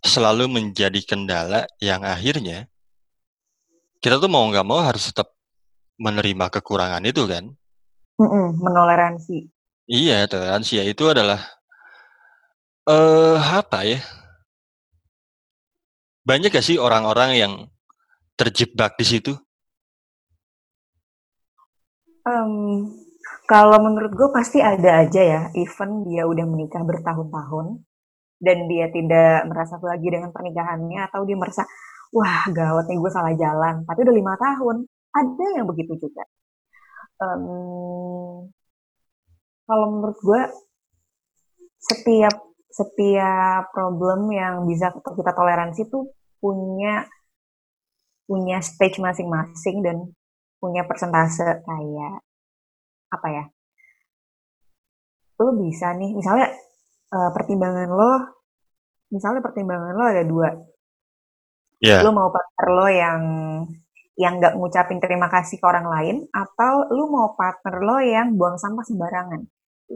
selalu 0.00 0.48
menjadi 0.48 1.00
kendala 1.04 1.68
yang 1.76 2.00
akhirnya 2.04 2.68
kita 4.00 4.16
tuh 4.16 4.32
mau 4.32 4.48
nggak 4.48 4.64
mau 4.64 4.80
harus 4.80 5.12
tetap 5.12 5.28
menerima 6.00 6.48
kekurangan 6.48 7.04
itu 7.04 7.28
kan. 7.28 7.44
Mm 8.16 8.28
-mm, 8.28 8.46
menoleransi. 8.56 9.38
Iya, 9.84 10.24
toleransi 10.24 10.80
ya 10.80 10.84
itu 10.88 11.04
adalah 11.04 11.59
Eh, 12.90 13.38
apa 13.38 13.86
ya? 13.86 14.02
Banyak 16.26 16.50
gak 16.50 16.66
sih 16.66 16.74
orang-orang 16.74 17.30
yang 17.38 17.52
terjebak 18.34 18.98
di 18.98 19.06
situ? 19.06 19.32
Um, 22.26 22.90
kalau 23.46 23.78
menurut 23.78 24.10
gue 24.10 24.28
pasti 24.34 24.58
ada 24.58 25.06
aja 25.06 25.22
ya, 25.22 25.42
even 25.54 26.02
dia 26.02 26.26
udah 26.26 26.42
menikah 26.50 26.82
bertahun-tahun 26.82 27.78
dan 28.42 28.66
dia 28.66 28.90
tidak 28.90 29.46
merasa 29.46 29.78
lagi 29.78 30.10
dengan 30.10 30.34
pernikahannya 30.34 31.00
atau 31.06 31.22
dia 31.22 31.38
merasa 31.38 31.62
wah 32.10 32.42
gawat 32.50 32.90
nih 32.90 32.98
gue 32.98 33.12
salah 33.14 33.34
jalan, 33.38 33.86
tapi 33.86 34.02
udah 34.02 34.14
lima 34.18 34.34
tahun, 34.34 34.76
ada 35.14 35.46
yang 35.54 35.66
begitu 35.70 35.94
juga. 35.94 36.26
Um, 37.22 38.50
kalau 39.62 39.86
menurut 39.94 40.18
gue 40.18 40.42
setiap 41.78 42.49
setiap 42.70 43.74
problem 43.74 44.30
yang 44.30 44.62
bisa 44.64 44.94
kita 44.94 45.34
toleransi 45.34 45.90
tuh 45.90 46.14
punya 46.38 47.04
punya 48.30 48.62
stage 48.62 49.02
masing-masing 49.02 49.82
dan 49.82 49.96
punya 50.62 50.86
persentase 50.86 51.66
kayak 51.66 52.22
apa 53.10 53.28
ya 53.28 53.44
lo 55.40 55.56
bisa 55.58 55.90
nih 55.98 56.14
misalnya 56.14 56.52
uh, 57.10 57.30
pertimbangan 57.34 57.90
lo 57.90 58.12
misalnya 59.10 59.42
pertimbangan 59.42 59.94
lo 59.98 60.04
ada 60.06 60.22
dua. 60.22 60.48
Yeah. 61.80 62.04
lo 62.04 62.12
mau 62.12 62.28
partner 62.28 62.66
lo 62.70 62.86
yang 62.86 63.20
yang 64.20 64.36
nggak 64.36 64.52
ngucapin 64.52 65.00
terima 65.00 65.32
kasih 65.32 65.56
ke 65.56 65.64
orang 65.64 65.88
lain 65.88 66.16
atau 66.28 66.86
lo 66.92 67.08
mau 67.08 67.32
partner 67.34 67.76
lo 67.80 67.98
yang 68.04 68.36
buang 68.36 68.60
sampah 68.60 68.84
sembarangan. 68.84 69.42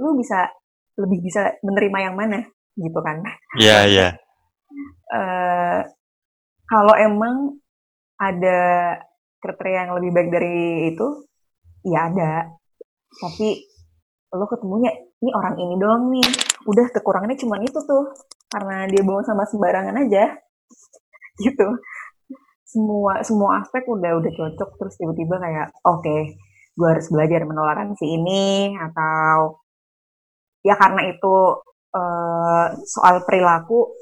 Lo 0.00 0.16
bisa 0.16 0.48
lebih 0.96 1.22
bisa 1.22 1.54
menerima 1.60 1.98
yang 2.10 2.16
mana 2.16 2.40
gitu 2.78 2.98
kan. 3.00 3.22
Iya, 3.58 3.68
yeah, 3.68 3.82
iya. 3.86 4.00
Yeah. 4.02 4.12
Uh, 5.14 5.80
kalau 6.66 6.94
emang 6.98 7.60
ada 8.18 8.60
kriteria 9.38 9.86
yang 9.86 9.92
lebih 10.00 10.10
baik 10.16 10.28
dari 10.32 10.90
itu, 10.90 11.06
ya 11.86 12.10
ada. 12.10 12.50
Tapi 13.14 13.62
lo 14.34 14.46
ketemunya, 14.50 14.90
ini 15.22 15.30
orang 15.30 15.54
ini 15.60 15.74
doang 15.78 16.04
nih. 16.10 16.28
Udah 16.66 16.86
kekurangannya 16.90 17.38
cuma 17.38 17.60
itu 17.62 17.78
tuh. 17.84 18.10
Karena 18.50 18.86
dia 18.90 19.02
bawa 19.06 19.22
sama 19.22 19.44
sembarangan 19.46 20.02
aja. 20.08 20.34
gitu. 21.44 21.68
Semua 22.64 23.22
semua 23.22 23.62
aspek 23.62 23.86
udah 23.86 24.18
udah 24.18 24.32
cocok 24.34 24.70
terus 24.82 24.94
tiba-tiba 24.98 25.38
kayak 25.38 25.66
oke, 25.86 26.02
okay, 26.02 26.34
gue 26.74 26.88
harus 26.90 27.06
belajar 27.06 27.46
menolaransi 27.46 28.02
ini 28.02 28.74
atau 28.74 29.62
ya 30.66 30.74
karena 30.74 31.06
itu 31.06 31.34
uh, 31.94 32.66
soal 32.84 33.22
perilaku 33.22 33.94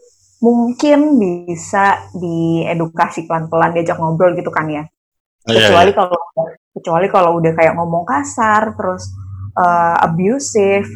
mungkin 0.43 1.21
bisa 1.23 2.11
diedukasi 2.19 3.31
pelan-pelan 3.31 3.79
diajak 3.79 4.01
ngobrol 4.01 4.35
gitu 4.35 4.51
kan 4.51 4.67
ya. 4.67 4.85
Oh, 5.47 5.55
iya, 5.55 5.71
Kecuali 5.71 5.91
iya. 5.95 5.99
kalau 5.99 6.19
kecuali 6.73 7.07
kalau 7.13 7.31
udah 7.39 7.53
kayak 7.55 7.75
ngomong 7.79 8.03
kasar 8.09 8.75
terus 8.75 9.07
uh, 9.55 10.03
abusive 10.03 10.89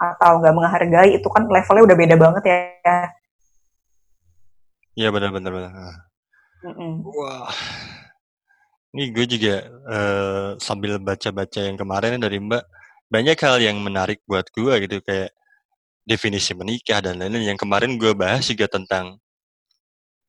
atau 0.00 0.40
nggak 0.40 0.54
menghargai 0.56 1.10
itu 1.20 1.28
kan 1.28 1.44
levelnya 1.44 1.84
udah 1.84 1.96
beda 1.98 2.16
banget 2.16 2.44
ya. 2.48 2.58
Iya 4.96 5.08
benar-benar 5.12 5.52
benar. 5.52 5.72
Mm 6.64 6.72
-mm. 6.72 6.92
Wah. 7.04 7.52
Ini 8.90 9.14
gue 9.14 9.26
juga 9.38 9.54
uh, 9.86 10.48
sambil 10.58 10.98
baca-baca 10.98 11.62
yang 11.62 11.78
kemarin 11.78 12.18
dari 12.18 12.42
Mbak, 12.42 12.64
banyak 13.06 13.38
hal 13.38 13.56
yang 13.62 13.78
menarik 13.78 14.18
buat 14.26 14.50
gue 14.50 14.74
gitu 14.82 14.98
kayak 15.06 15.30
definisi 16.10 16.50
menikah 16.58 16.98
dan 16.98 17.22
lain-lain. 17.22 17.54
Yang 17.54 17.62
kemarin 17.62 17.94
gue 17.94 18.10
bahas 18.18 18.42
juga 18.50 18.66
tentang 18.66 19.22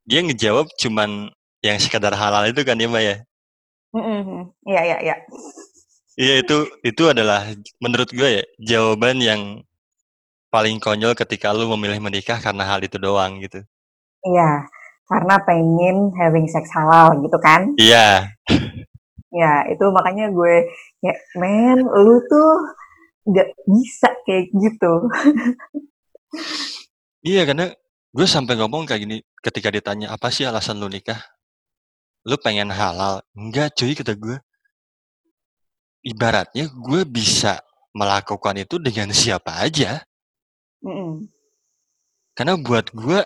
dia 0.05 0.21
ngejawab 0.21 0.69
cuman 0.77 1.33
yang 1.65 1.77
sekadar 1.81 2.13
halal 2.13 2.45
itu 2.45 2.61
kan 2.61 2.77
ya 2.77 2.85
Mbak 2.85 3.03
ya? 3.03 3.17
Iya 4.69 4.81
iya 4.85 4.97
iya. 5.01 5.15
Iya 6.19 6.33
itu 6.45 6.57
itu 6.85 7.03
adalah 7.09 7.49
menurut 7.81 8.13
gue 8.13 8.29
ya 8.41 8.43
jawaban 8.61 9.17
yang 9.17 9.41
paling 10.51 10.77
konyol 10.83 11.15
ketika 11.15 11.55
lu 11.55 11.71
memilih 11.73 12.03
menikah 12.03 12.37
karena 12.37 12.67
hal 12.67 12.83
itu 12.83 12.99
doang 12.99 13.39
gitu. 13.39 13.63
Iya, 14.21 14.67
karena 15.07 15.35
pengen 15.47 16.11
having 16.19 16.45
sex 16.51 16.67
halal 16.75 17.15
gitu 17.23 17.37
kan? 17.39 17.71
Iya. 17.79 18.29
ya 19.31 19.63
itu 19.71 19.85
makanya 19.95 20.27
gue 20.27 20.67
ya 20.99 21.15
men 21.39 21.87
lu 21.87 22.19
tuh 22.27 22.51
nggak 23.27 23.49
bisa 23.69 24.09
kayak 24.25 24.45
gitu. 24.53 24.91
iya 27.21 27.45
karena 27.45 27.69
gue 28.11 28.27
sampai 28.27 28.57
ngomong 28.59 28.83
kayak 28.89 29.01
gini 29.07 29.17
ketika 29.39 29.69
ditanya 29.71 30.11
apa 30.13 30.33
sih 30.33 30.47
alasan 30.47 30.81
lu 30.81 30.89
nikah? 30.89 31.19
Lu 32.25 32.37
pengen 32.37 32.69
halal? 32.69 33.25
Enggak 33.33 33.73
cuy 33.77 33.97
kata 33.97 34.13
gue. 34.13 34.37
Ibaratnya 36.01 36.69
gue 36.69 37.01
bisa 37.05 37.61
melakukan 37.93 38.57
itu 38.61 38.81
dengan 38.81 39.09
siapa 39.13 39.61
aja. 39.61 40.01
Mm 40.81 40.93
-mm. 40.93 41.13
Karena 42.33 42.57
buat 42.57 42.89
gue 42.89 43.21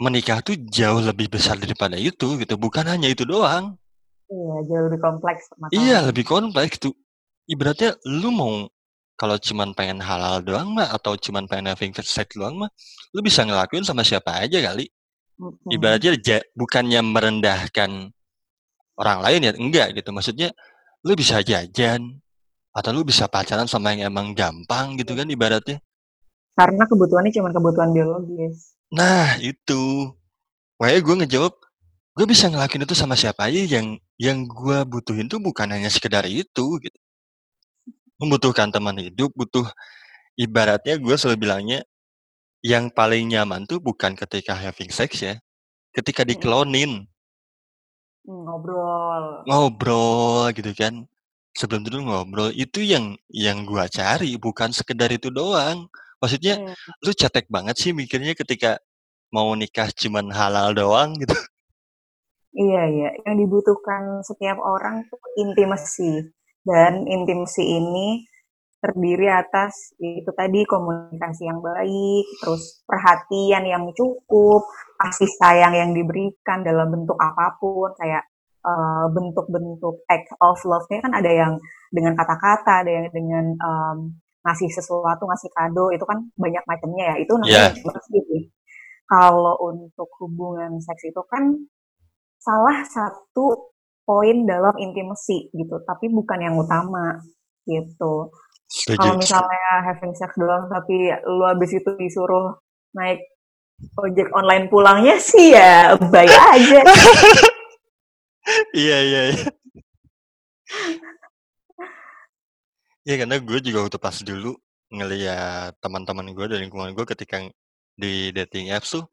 menikah 0.00 0.40
tuh 0.40 0.56
jauh 0.56 1.02
lebih 1.04 1.28
besar 1.28 1.60
daripada 1.60 1.98
itu 2.00 2.40
gitu, 2.40 2.54
bukan 2.56 2.88
hanya 2.88 3.08
itu 3.10 3.28
doang. 3.28 3.76
Iya, 4.30 4.54
jauh 4.64 4.84
lebih 4.88 5.00
kompleks 5.02 5.42
masalah. 5.58 5.74
Iya, 5.74 5.98
lebih 6.08 6.24
kompleks 6.24 6.76
tuh. 6.80 6.94
Ibaratnya 7.50 7.98
lu 8.06 8.30
mau 8.30 8.70
kalau 9.18 9.36
cuman 9.36 9.74
pengen 9.74 9.98
halal 10.00 10.40
doang 10.40 10.70
mah 10.70 10.94
atau 10.94 11.18
cuman 11.18 11.44
pengen 11.50 11.74
having 11.74 11.92
sex 11.98 12.38
doang 12.38 12.56
mah, 12.56 12.70
lu 13.12 13.20
bisa 13.20 13.42
ngelakuin 13.42 13.82
sama 13.82 14.06
siapa 14.06 14.38
aja 14.38 14.62
kali. 14.62 14.88
Ibaratnya 15.68 16.16
ja, 16.22 16.38
bukannya 16.54 17.02
merendahkan 17.02 18.14
orang 18.96 19.18
lain 19.20 19.50
ya, 19.50 19.52
enggak 19.58 19.88
gitu. 19.98 20.14
Maksudnya 20.14 20.54
lu 21.04 21.12
bisa 21.18 21.42
jajan 21.42 22.22
atau 22.70 22.90
lu 22.94 23.02
bisa 23.02 23.26
pacaran 23.26 23.66
sama 23.66 23.92
yang 23.92 24.14
emang 24.14 24.32
gampang 24.32 24.94
gitu 24.94 25.12
kan 25.18 25.26
ibaratnya. 25.26 25.82
Karena 26.54 26.84
kebutuhannya 26.86 27.32
cuma 27.34 27.50
kebutuhan 27.50 27.90
biologis. 27.90 28.78
Nah, 28.94 29.36
itu. 29.42 30.12
Makanya 30.80 31.00
gue 31.04 31.14
ngejawab, 31.24 31.54
gue 32.16 32.26
bisa 32.30 32.48
ngelakuin 32.48 32.84
itu 32.88 32.96
sama 32.96 33.18
siapa 33.18 33.48
aja 33.48 33.80
yang 33.80 34.00
yang 34.16 34.48
gue 34.48 34.78
butuhin 34.88 35.28
tuh 35.28 35.40
bukan 35.40 35.68
hanya 35.72 35.92
sekedar 35.92 36.24
itu 36.24 36.80
gitu. 36.80 36.98
Membutuhkan 38.20 38.68
teman 38.68 39.00
hidup, 39.00 39.32
butuh 39.32 39.64
ibaratnya 40.36 41.00
gue 41.00 41.16
selalu 41.16 41.48
bilangnya 41.48 41.80
yang 42.60 42.92
paling 42.92 43.32
nyaman 43.32 43.64
tuh 43.64 43.80
bukan 43.80 44.12
ketika 44.12 44.52
having 44.52 44.92
sex 44.92 45.24
ya, 45.24 45.40
ketika 45.96 46.22
diklonin. 46.28 47.08
Ngobrol. 48.28 49.48
Ngobrol 49.48 50.52
gitu 50.52 50.72
kan. 50.76 51.08
Sebelum 51.50 51.82
tidur 51.82 52.06
ngobrol 52.06 52.54
itu 52.54 52.78
yang 52.84 53.18
yang 53.26 53.66
gue 53.66 53.82
cari 53.90 54.38
bukan 54.38 54.70
sekedar 54.70 55.10
itu 55.10 55.32
doang. 55.34 55.90
Maksudnya 56.20 56.60
hmm. 56.60 57.02
lu 57.02 57.12
cetek 57.16 57.48
banget 57.48 57.80
sih 57.80 57.90
mikirnya 57.96 58.36
ketika 58.36 58.78
mau 59.32 59.50
nikah 59.56 59.88
cuman 59.90 60.30
halal 60.30 60.76
doang 60.76 61.16
gitu. 61.16 61.34
Iya, 62.50 62.82
iya. 62.90 63.10
Yang 63.26 63.46
dibutuhkan 63.46 64.26
setiap 64.26 64.58
orang 64.58 65.06
tuh 65.06 65.22
intimasi. 65.38 66.34
Dan 66.60 67.08
intimasi 67.08 67.64
ini 67.64 68.24
terdiri 68.80 69.28
atas 69.28 69.92
itu 70.00 70.32
tadi 70.32 70.64
komunikasi 70.64 71.44
yang 71.44 71.60
baik, 71.60 72.24
terus 72.40 72.80
perhatian 72.88 73.68
yang 73.68 73.84
cukup, 73.92 74.64
kasih 74.96 75.28
sayang 75.36 75.76
yang 75.76 75.92
diberikan 75.92 76.64
dalam 76.64 76.88
bentuk 76.88 77.16
apa 77.20 77.60
pun, 77.60 77.92
kayak 78.00 78.24
bentuk-bentuk 79.16 80.04
uh, 80.04 80.12
act 80.12 80.28
of 80.44 80.60
love-nya 80.68 81.00
kan 81.00 81.12
ada 81.16 81.32
yang 81.32 81.52
dengan 81.88 82.12
kata-kata, 82.12 82.84
ada 82.84 82.92
yang 82.92 83.08
dengan 83.08 83.56
um, 83.56 84.12
ngasih 84.44 84.68
sesuatu, 84.72 85.24
ngasih 85.28 85.48
kado, 85.52 85.92
itu 85.92 86.04
kan 86.04 86.28
banyak 86.36 86.64
macamnya 86.64 87.04
ya. 87.12 87.14
Itu 87.24 87.36
namanya 87.40 87.72
yeah. 87.76 88.44
Kalau 89.10 89.56
untuk 89.64 90.08
hubungan 90.22 90.76
seks 90.80 91.08
itu 91.08 91.20
kan 91.28 91.56
salah 92.40 92.84
satu 92.84 93.74
poin 94.10 94.42
dalam 94.42 94.74
intimasi 94.74 95.54
gitu, 95.54 95.78
tapi 95.86 96.10
bukan 96.10 96.42
yang 96.42 96.58
utama 96.58 97.22
gitu. 97.62 98.34
Kalau 98.98 99.14
misalnya 99.14 99.86
having 99.86 100.14
sex 100.18 100.34
doang 100.34 100.66
tapi 100.66 101.14
lu 101.26 101.46
habis 101.46 101.70
itu 101.74 101.90
disuruh 101.94 102.58
naik 102.94 103.22
ojek 103.98 104.30
online 104.34 104.66
pulangnya 104.66 105.14
sih 105.18 105.54
ya 105.54 105.94
bayar 106.10 106.58
aja. 106.58 106.82
iya 108.74 108.98
iya 109.06 109.22
iya. 109.30 109.48
Iya 113.06 113.14
karena 113.26 113.36
gue 113.42 113.58
juga 113.62 113.78
waktu 113.86 113.98
pas 113.98 114.16
dulu 114.22 114.54
ngeliat 114.90 115.78
teman-teman 115.78 116.34
gue 116.34 116.46
dari 116.50 116.62
lingkungan 116.66 116.94
gue 116.94 117.06
ketika 117.06 117.42
di 117.94 118.34
dating 118.34 118.74
apps 118.74 118.98
tuh 118.98 119.06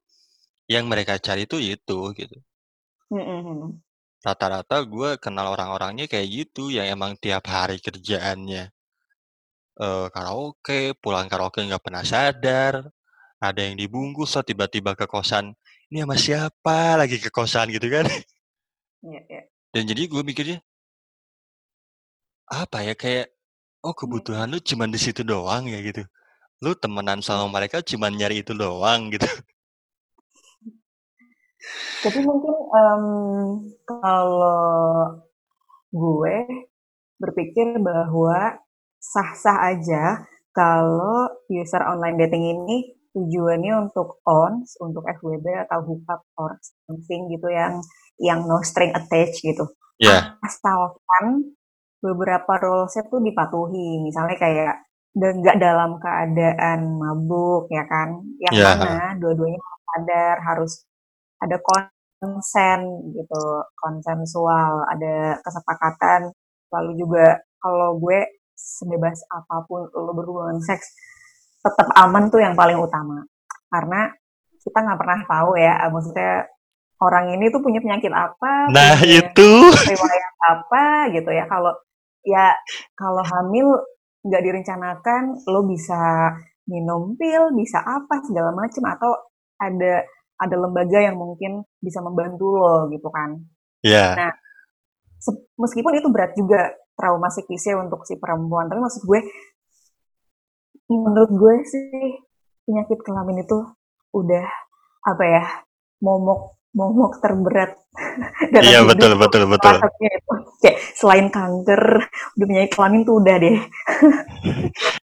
yang 0.69 0.85
mereka 0.89 1.17
cari 1.17 1.45
tuh 1.45 1.61
itu 1.61 2.13
gitu. 2.13 2.37
Mm-hmm. 3.09 3.86
Rata-rata 4.25 4.81
gue 4.81 5.15
kenal 5.21 5.53
orang-orangnya 5.53 6.09
kayak 6.09 6.27
gitu 6.27 6.73
yang 6.73 6.89
emang 6.89 7.13
tiap 7.21 7.45
hari 7.47 7.77
kerjaannya 7.77 8.73
uh, 9.77 10.07
karaoke, 10.09 10.97
pulang 10.97 11.29
karaoke 11.29 11.61
nggak 11.63 11.83
pernah 11.83 12.03
sadar, 12.03 12.89
ada 13.37 13.61
yang 13.61 13.77
dibungkus 13.77 14.33
lah 14.33 14.43
tiba-tiba 14.45 14.97
ke 14.97 15.05
kosan, 15.05 15.53
ini 15.93 16.01
sama 16.03 16.17
siapa 16.17 16.97
lagi 16.97 17.21
ke 17.21 17.29
kosan 17.29 17.69
gitu 17.71 17.87
kan. 17.87 18.05
Iya, 19.05 19.21
iya. 19.29 19.41
Dan 19.69 19.85
jadi 19.85 20.09
gue 20.09 20.21
mikirnya 20.25 20.57
apa 22.49 22.81
ya 22.81 22.95
kayak 22.95 23.29
oh 23.83 23.93
kebutuhan 23.93 24.47
lu 24.49 24.57
cuma 24.63 24.89
di 24.89 24.97
situ 24.97 25.21
doang 25.21 25.69
ya 25.69 25.79
gitu. 25.85 26.01
Lu 26.65 26.73
temenan 26.73 27.21
sama 27.21 27.45
mereka 27.45 27.85
cuma 27.85 28.09
nyari 28.09 28.41
itu 28.41 28.57
doang 28.57 29.13
gitu. 29.13 29.29
Tapi 32.03 32.19
mungkin 32.21 32.55
um, 32.71 33.05
kalau 33.85 35.17
gue 35.91 36.37
berpikir 37.17 37.81
bahwa 37.81 38.61
sah-sah 39.01 39.73
aja 39.73 40.25
kalau 40.53 41.29
user 41.49 41.81
online 41.85 42.17
dating 42.17 42.45
ini 42.57 42.77
tujuannya 43.13 43.89
untuk 43.89 44.21
ons, 44.25 44.77
untuk 44.81 45.05
FWB 45.05 45.65
atau 45.69 45.81
hookup 45.85 46.21
or 46.37 46.57
something 46.85 47.29
gitu 47.33 47.49
yang 47.49 47.81
yang 48.21 48.45
no 48.45 48.61
string 48.61 48.93
attached 48.93 49.41
gitu. 49.41 49.65
Yeah. 49.97 50.37
Asalkan 50.41 51.57
beberapa 52.01 52.61
rules 52.61 52.93
tuh 52.93 53.21
dipatuhi, 53.21 54.01
misalnya 54.05 54.37
kayak 54.37 54.75
nggak 55.17 55.57
dalam 55.57 55.97
keadaan 55.97 57.01
mabuk 57.01 57.73
ya 57.73 57.85
kan, 57.89 58.21
yang 58.37 58.53
yeah. 58.53 58.77
mana 58.77 59.17
dua-duanya 59.17 59.57
sadar 59.57 60.37
harus 60.45 60.85
ada 61.37 61.57
konsen 61.61 62.79
gitu, 63.13 63.43
konsensual, 63.77 64.85
ada 64.89 65.37
kesepakatan, 65.45 66.33
lalu 66.73 66.91
juga 66.97 67.39
kalau 67.61 67.97
gue 68.01 68.41
sebebas 68.57 69.21
apa 69.29 69.65
pun 69.69 69.85
lo 69.93 70.11
berhubungan 70.17 70.57
seks 70.57 70.97
tetap 71.61 71.87
aman 71.93 72.29
tuh 72.33 72.41
yang 72.41 72.57
paling 72.57 72.77
utama. 72.77 73.21
Karena 73.69 74.09
kita 74.57 74.77
nggak 74.81 74.99
pernah 74.99 75.19
tahu 75.29 75.51
ya 75.55 75.73
maksudnya 75.93 76.33
orang 76.97 77.37
ini 77.37 77.53
tuh 77.53 77.61
punya 77.61 77.79
penyakit 77.79 78.09
apa 78.09 78.73
nah 78.73 78.97
punya 78.97 79.21
itu. 79.21 79.51
riwayat 79.93 80.33
apa 80.41 80.85
gitu 81.13 81.29
ya. 81.29 81.45
Kalau 81.45 81.73
ya 82.25 82.51
kalau 82.97 83.23
hamil 83.23 83.77
nggak 84.25 84.43
direncanakan 84.43 85.37
lo 85.47 85.61
bisa 85.69 86.33
minum 86.67 87.15
pil 87.15 87.55
bisa 87.55 87.79
apa 87.79 88.19
segala 88.27 88.51
macam 88.51 88.83
atau 88.91 89.11
ada 89.57 90.03
ada 90.37 90.55
lembaga 90.55 90.99
yang 91.01 91.17
mungkin 91.17 91.65
bisa 91.81 92.01
membantu 92.01 92.53
lo 92.53 92.89
gitu 92.93 93.09
kan. 93.09 93.41
Iya. 93.81 93.97
Yeah. 93.97 94.11
Nah, 94.17 94.31
meskipun 95.57 95.97
itu 95.97 96.07
berat 96.13 96.33
juga 96.37 96.73
trauma 96.97 97.29
psikisnya 97.29 97.77
untuk 97.77 98.05
si 98.09 98.17
perempuan, 98.17 98.69
tapi 98.69 98.81
maksud 98.81 99.05
gue, 99.05 99.19
menurut 100.89 101.31
gue 101.33 101.55
sih 101.65 102.21
penyakit 102.65 102.99
kelamin 103.05 103.45
itu 103.45 103.57
udah 104.13 104.45
apa 105.05 105.23
ya 105.23 105.43
momok 106.01 106.56
momok 106.75 107.19
terberat. 107.23 107.75
Dalam 108.53 108.65
Iya 108.65 108.79
hidup 108.83 108.89
betul 108.93 109.11
betul 109.17 109.43
betul. 109.49 109.75
itu. 109.77 110.33
Kayak 110.57 110.77
selain 110.97 111.27
kanker 111.29 111.83
dunia 112.33 112.65
kelamin 112.69 113.01
tuh 113.05 113.21
udah 113.21 113.35
deh. 113.39 113.57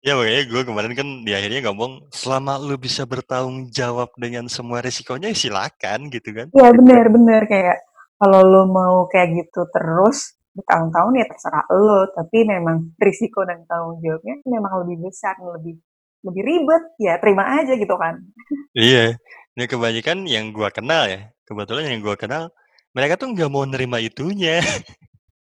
Ya 0.03 0.19
makanya 0.19 0.43
gue 0.51 0.61
kemarin 0.67 0.93
kan 0.99 1.07
di 1.23 1.31
akhirnya 1.31 1.63
ngomong 1.71 2.11
selama 2.11 2.59
lu 2.59 2.75
bisa 2.75 3.07
bertanggung 3.07 3.71
jawab 3.71 4.11
dengan 4.19 4.51
semua 4.51 4.83
resikonya 4.83 5.31
ya 5.31 5.37
silakan 5.39 6.11
gitu 6.11 6.35
kan. 6.35 6.51
Iya 6.51 6.75
bener-bener 6.75 7.47
kayak 7.47 7.87
kalau 8.19 8.43
lo 8.43 8.67
mau 8.67 9.07
kayak 9.07 9.31
gitu 9.31 9.63
terus 9.71 10.35
bertahun-tahun 10.53 11.13
ya 11.17 11.25
terserah 11.27 11.65
lo, 11.73 11.99
tapi 12.13 12.45
memang 12.45 12.93
risiko 13.01 13.41
dan 13.47 13.65
tanggung 13.65 13.97
jawabnya 14.03 14.35
memang 14.45 14.85
lebih 14.85 15.09
besar, 15.09 15.33
lebih 15.39 15.81
lebih 16.23 16.43
ribet, 16.45 16.83
ya 17.01 17.19
terima 17.19 17.43
aja 17.59 17.73
gitu 17.75 17.95
kan. 17.99 18.21
Iya, 18.77 19.17
ini 19.59 19.65
kebanyakan 19.67 20.23
yang 20.29 20.55
gue 20.55 20.69
kenal 20.71 21.09
ya, 21.09 21.32
kebetulan 21.47 21.91
yang 21.91 22.01
gue 22.03 22.15
kenal 22.19 22.49
mereka 22.93 23.17
tuh 23.17 23.33
nggak 23.33 23.49
mau 23.49 23.65
nerima 23.65 23.97
itunya. 23.97 24.61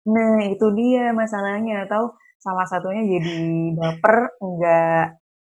Nah 0.09 0.41
itu 0.49 0.67
dia 0.77 1.13
masalahnya, 1.13 1.85
atau 1.89 2.13
salah 2.41 2.65
satunya 2.69 3.03
jadi 3.19 3.37
baper, 3.77 4.17
nggak 4.41 5.05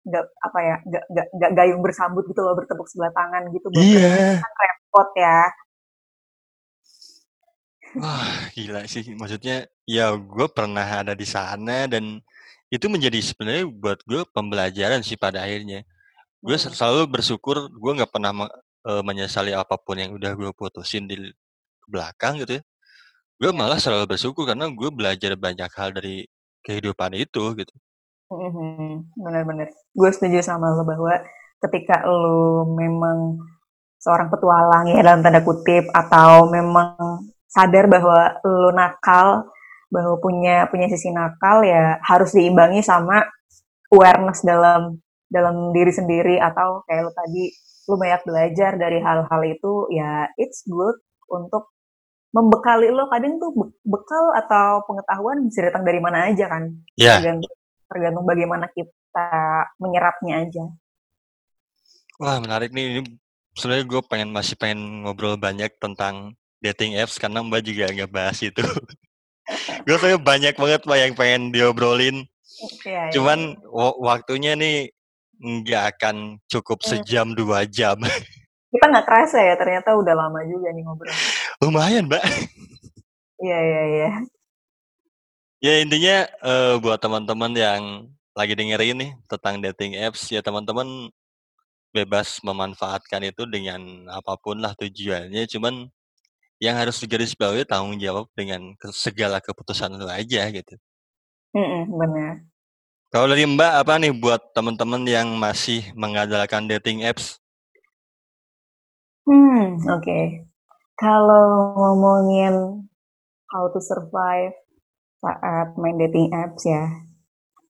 nggak 0.05 0.25
apa 0.47 0.59
ya, 0.61 0.77
nggak 0.85 1.05
nggak 1.11 1.27
nggak 1.39 1.51
gayung 1.57 1.81
bersambut 1.81 2.23
gitu 2.29 2.41
loh, 2.45 2.55
bertepuk 2.59 2.87
sebelah 2.91 3.15
tangan 3.15 3.49
gitu, 3.55 3.67
Iya. 3.73 4.43
kan 4.43 4.53
repot 4.59 5.09
ya. 5.17 5.39
Wah 7.95 8.51
gila 8.55 8.83
sih, 8.91 9.07
maksudnya 9.15 9.71
ya 9.87 10.11
gue 10.19 10.47
pernah 10.51 10.83
ada 10.83 11.15
di 11.15 11.23
sana 11.25 11.87
dan 11.87 12.19
itu 12.69 12.87
menjadi 12.91 13.23
sebenarnya 13.23 13.71
buat 13.71 14.03
gue 14.03 14.27
pembelajaran 14.35 15.01
sih 15.07 15.15
pada 15.15 15.47
akhirnya. 15.47 15.87
Gue 16.43 16.59
Mhm. 16.59 16.75
selalu 16.75 17.03
bersyukur 17.07 17.71
gue 17.71 17.93
nggak 17.97 18.11
pernah 18.11 18.35
eee, 18.89 19.03
menyesali 19.09 19.53
apa 19.57 19.77
pun 19.81 19.97
yang 20.03 20.13
udah 20.19 20.33
gue 20.39 20.51
putusin 20.61 21.05
di 21.11 21.17
belakang 21.89 22.35
gitu 22.43 22.61
ya. 22.61 22.63
Gue 23.41 23.51
Iya. 23.51 23.61
malah 23.61 23.79
selalu 23.83 24.07
bersyukur 24.17 24.45
karena 24.51 24.67
gue 24.73 24.91
belajar 24.95 25.33
banyak 25.39 25.71
hal 25.79 25.91
dari 25.97 26.27
kehidupan 26.67 27.13
itu 27.19 27.43
gitu. 27.61 27.75
Mhm 28.33 28.51
mhm, 28.57 28.93
bener 29.25 29.43
bener. 29.45 29.69
Gue 29.93 30.09
setuju 30.15 30.41
sama 30.41 30.73
lo 30.73 30.83
bahwa 30.89 31.13
ketika 31.61 32.05
lo 32.09 32.65
memang 32.73 33.37
seorang 34.01 34.29
petualang 34.33 34.85
ya 34.93 35.01
dalam 35.05 35.21
tanda 35.25 35.41
kutip 35.45 35.85
atau 35.93 36.49
memang 36.53 36.95
sadar 37.49 37.87
bahwa 37.89 38.19
lo 38.45 38.71
nakal, 38.73 39.29
bahwa 39.93 40.15
punya 40.25 40.67
punya 40.73 40.89
sisi 40.93 41.09
nakal 41.13 41.63
ya 41.65 42.01
harus 42.05 42.33
diimbangi 42.37 42.81
sama 42.85 43.25
awareness 43.95 44.43
dalam 44.47 44.99
dalam 45.31 45.73
diri 45.77 45.93
sendiri 45.95 46.37
atau 46.41 46.83
kayak 46.89 47.03
lo 47.09 47.13
tadi 47.15 47.45
lo 47.85 47.95
banyak 48.01 48.23
belajar 48.25 48.77
dari 48.81 48.99
hal-hal 49.01 49.43
itu 49.45 49.73
ya 49.93 50.29
it's 50.41 50.65
good 50.65 50.97
untuk 51.29 51.69
membekali 52.35 52.91
lo 52.91 53.07
kadang 53.13 53.39
tuh 53.39 53.51
be- 53.55 53.77
bekal 53.87 54.35
atau 54.35 54.83
pengetahuan 54.89 55.45
bisa 55.47 55.71
datang 55.71 55.87
dari 55.87 56.01
mana 56.03 56.29
aja 56.33 56.51
kan 56.51 56.73
Ya, 56.99 57.21
tergantung 57.21 57.53
tergantung 57.87 58.25
bagaimana 58.27 58.67
kita 58.73 59.29
menyerapnya 59.79 60.43
aja 60.49 60.65
wah 62.19 62.39
menarik 62.43 62.71
nih 62.75 62.99
ini 62.99 63.01
sebenarnya 63.55 63.85
gue 63.87 64.03
pengen 64.07 64.31
masih 64.35 64.55
pengen 64.59 65.07
ngobrol 65.07 65.39
banyak 65.39 65.71
tentang 65.79 66.35
dating 66.59 66.99
apps 66.99 67.19
karena 67.21 67.43
Mbak 67.45 67.63
juga 67.63 67.85
nggak 67.93 68.11
bahas 68.11 68.39
itu. 68.43 68.61
gue 69.87 69.95
sebenarnya 69.99 70.21
banyak 70.23 70.55
banget 70.57 70.81
Mbak 70.87 70.99
yang 70.99 71.15
pengen 71.15 71.43
diobrolin. 71.53 72.17
ya, 72.87 72.91
ya, 72.91 73.03
Cuman 73.15 73.59
ya. 73.59 73.69
wa- 73.71 73.99
waktunya 74.01 74.53
nih 74.57 74.94
nggak 75.45 75.85
akan 75.97 76.41
cukup 76.49 76.81
Hmm. 76.81 76.89
sejam 77.05 77.27
dua 77.37 77.69
jam. 77.69 78.01
kita 78.73 78.85
nggak 78.91 79.07
kerasa 79.07 79.39
ya 79.39 79.55
ternyata 79.55 79.93
udah 79.95 80.15
lama 80.17 80.41
juga 80.49 80.73
nih 80.73 80.83
ngobrol 80.83 81.13
Lumayan 81.63 82.09
Mbak. 82.11 82.25
iya 83.45 83.59
iya 83.61 83.83
iya 83.87 84.11
Ya 85.65 85.81
intinya 85.81 86.29
eh, 86.45 86.75
buat 86.77 87.01
teman-teman 87.01 87.53
yang 87.57 87.83
lagi 88.37 88.53
dengerin 88.53 89.01
nih 89.01 89.11
tentang 89.31 89.65
dating 89.65 89.97
apps 89.97 90.29
ya 90.29 90.45
teman-teman 90.45 91.09
bebas 91.95 92.43
memanfaatkan 92.45 93.23
itu 93.25 93.47
dengan 93.49 93.81
apa 94.13 94.37
pun 94.37 94.61
lah 94.61 94.77
tujuannya. 94.77 95.47
Cuman 95.49 95.89
yang 96.61 96.77
harus 96.77 97.01
digarisbawahi 97.01 97.65
tanggung 97.65 97.97
jawab 97.97 98.29
dengan 98.37 98.77
segala 98.93 99.41
keputusan 99.41 99.97
lu 99.97 100.05
aja 100.05 100.53
gitu. 100.53 100.75
Mm-mm, 101.57 101.97
benar 101.97 102.45
Kalau 103.15 103.31
dari 103.31 103.47
Mbak 103.47 103.73
apa 103.79 103.95
nih 104.03 104.11
buat 104.11 104.43
teman-teman 104.59 105.07
yang 105.07 105.39
masih 105.39 105.87
mengandalkan 105.95 106.67
dating 106.67 107.07
apps? 107.07 107.39
hmm 109.23 109.87
oke. 109.87 110.19
Kalau 110.99 111.79
ngomongin 111.79 112.83
how 113.55 113.71
to 113.71 113.79
survive 113.79 114.51
saat 115.23 115.79
main 115.79 115.95
dating 115.95 116.35
apps 116.35 116.67
ya 116.67 116.91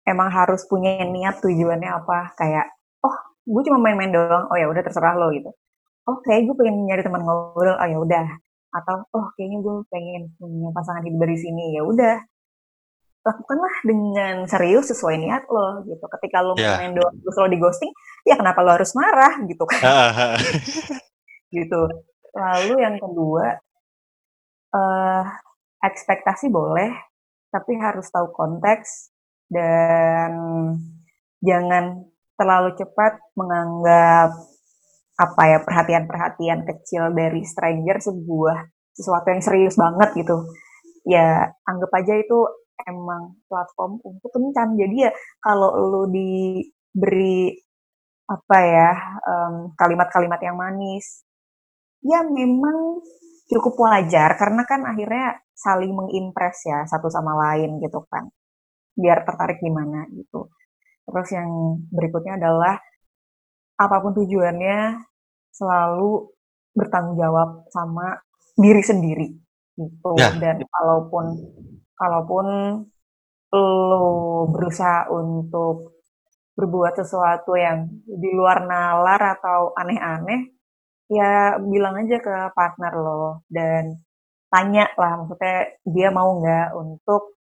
emang 0.09 0.33
harus 0.33 0.65
punya 0.65 1.05
niat 1.05 1.45
tujuannya 1.45 1.93
apa? 1.93 2.33
Kayak 2.41 2.73
oh 3.05 3.13
gue 3.45 3.69
cuma 3.69 3.85
main-main 3.85 4.17
doang 4.17 4.49
oh 4.49 4.57
ya 4.57 4.65
udah 4.65 4.81
terserah 4.81 5.13
lo 5.13 5.29
gitu. 5.29 5.53
Oh 6.09 6.25
kayak 6.25 6.49
gue 6.49 6.57
pengen 6.57 6.89
nyari 6.89 7.05
teman 7.05 7.21
ngobrol 7.21 7.77
oh 7.77 7.85
ya 7.85 8.01
udah. 8.01 8.27
Atau 8.73 8.97
oh 9.13 9.29
kayaknya 9.37 9.61
gue 9.61 9.77
pengen 9.93 10.33
punya 10.41 10.73
pasangan 10.73 11.05
hidup 11.05 11.21
dari 11.21 11.37
sini 11.37 11.77
ya 11.77 11.85
udah 11.85 12.17
lakukanlah 13.25 13.75
dengan 13.83 14.45
serius 14.45 14.93
sesuai 14.93 15.17
niat 15.17 15.49
lo 15.49 15.81
gitu. 15.89 16.05
Ketika 16.21 16.45
lo 16.45 16.53
Ya. 16.55 16.77
main-main 16.77 17.01
doang 17.01 17.17
terus 17.19 17.37
lo 17.41 17.47
di 17.49 17.57
ghosting 17.57 17.93
ya 18.29 18.37
kenapa 18.37 18.61
lo 18.61 18.77
harus 18.77 18.93
marah 18.93 19.41
gitu 19.45 19.65
kan? 19.65 19.81
Gitu. 21.55 21.81
Lalu 22.35 22.75
yang 22.83 22.97
kedua 22.99 23.47
eh 24.75 25.25
ekspektasi 25.81 26.51
boleh 26.51 26.91
tapi 27.49 27.79
harus 27.79 28.11
tahu 28.11 28.35
konteks 28.35 29.15
dan 29.47 30.33
jangan 31.39 32.03
terlalu 32.35 32.75
cepat 32.75 33.23
menganggap 33.39 34.35
apa 35.15 35.43
ya 35.47 35.59
perhatian-perhatian 35.63 36.67
kecil 36.67 37.15
dari 37.15 37.47
stranger 37.47 38.03
sebuah 38.03 38.67
sesuatu 38.91 39.31
yang 39.31 39.39
serius 39.39 39.79
banget 39.79 40.11
gitu. 40.19 40.43
Ya 41.07 41.55
anggap 41.63 41.95
aja 41.95 42.19
itu 42.19 42.39
emang 42.83 43.39
platform 43.47 44.03
untuk 44.03 44.31
kencan. 44.35 44.75
Jadi 44.75 44.97
ya 45.07 45.13
kalau 45.39 45.71
lu 45.79 46.03
diberi 46.11 47.55
apa 48.25 48.59
ya 48.65 48.91
kalimat-kalimat 49.77 50.41
yang 50.41 50.57
manis 50.57 51.23
ya 52.03 52.27
memang 52.27 53.01
cukup 53.49 53.75
wajar. 53.87 54.35
Karena 54.37 54.63
kan 54.67 54.83
akhirnya 54.85 55.39
saling 55.55 55.95
mengimpress 55.95 56.67
ya 56.67 56.83
satu 56.85 57.07
sama 57.09 57.33
lain 57.39 57.79
gitu 57.79 58.03
kan. 58.11 58.27
Biar 58.95 59.23
tertarik 59.23 59.63
gimana 59.63 60.07
gitu. 60.13 60.51
Terus 61.05 61.29
yang 61.37 61.51
berikutnya 61.93 62.41
adalah 62.41 62.81
apa 63.75 63.97
pun 64.01 64.15
tujuannya 64.15 65.03
selalu 65.51 66.31
bertanggung 66.75 67.19
jawab 67.19 67.67
sama 67.71 68.19
diri 68.55 68.83
sendiri 68.83 69.29
gitu. 69.75 70.11
Ya. 70.19 70.31
dan 70.39 70.63
kalaupun 70.63 71.35
kalaupun 71.95 72.47
lo 73.55 74.07
berusaha 74.51 75.09
untuk 75.15 76.03
berbuat 76.55 76.95
sesuatu 77.03 77.55
yang 77.59 77.91
di 78.07 78.31
luar 78.31 78.67
nalar 78.67 79.39
atau 79.39 79.75
aneh-aneh 79.75 80.55
ya 81.11 81.59
bilang 81.59 81.99
aja 81.99 82.19
ke 82.19 82.35
partner 82.55 82.93
lo 82.95 83.43
dan 83.51 83.99
tanya 84.51 84.87
lah 84.95 85.19
maksudnya 85.19 85.75
dia 85.83 86.09
mau 86.15 86.39
nggak 86.39 86.79
untuk 86.79 87.35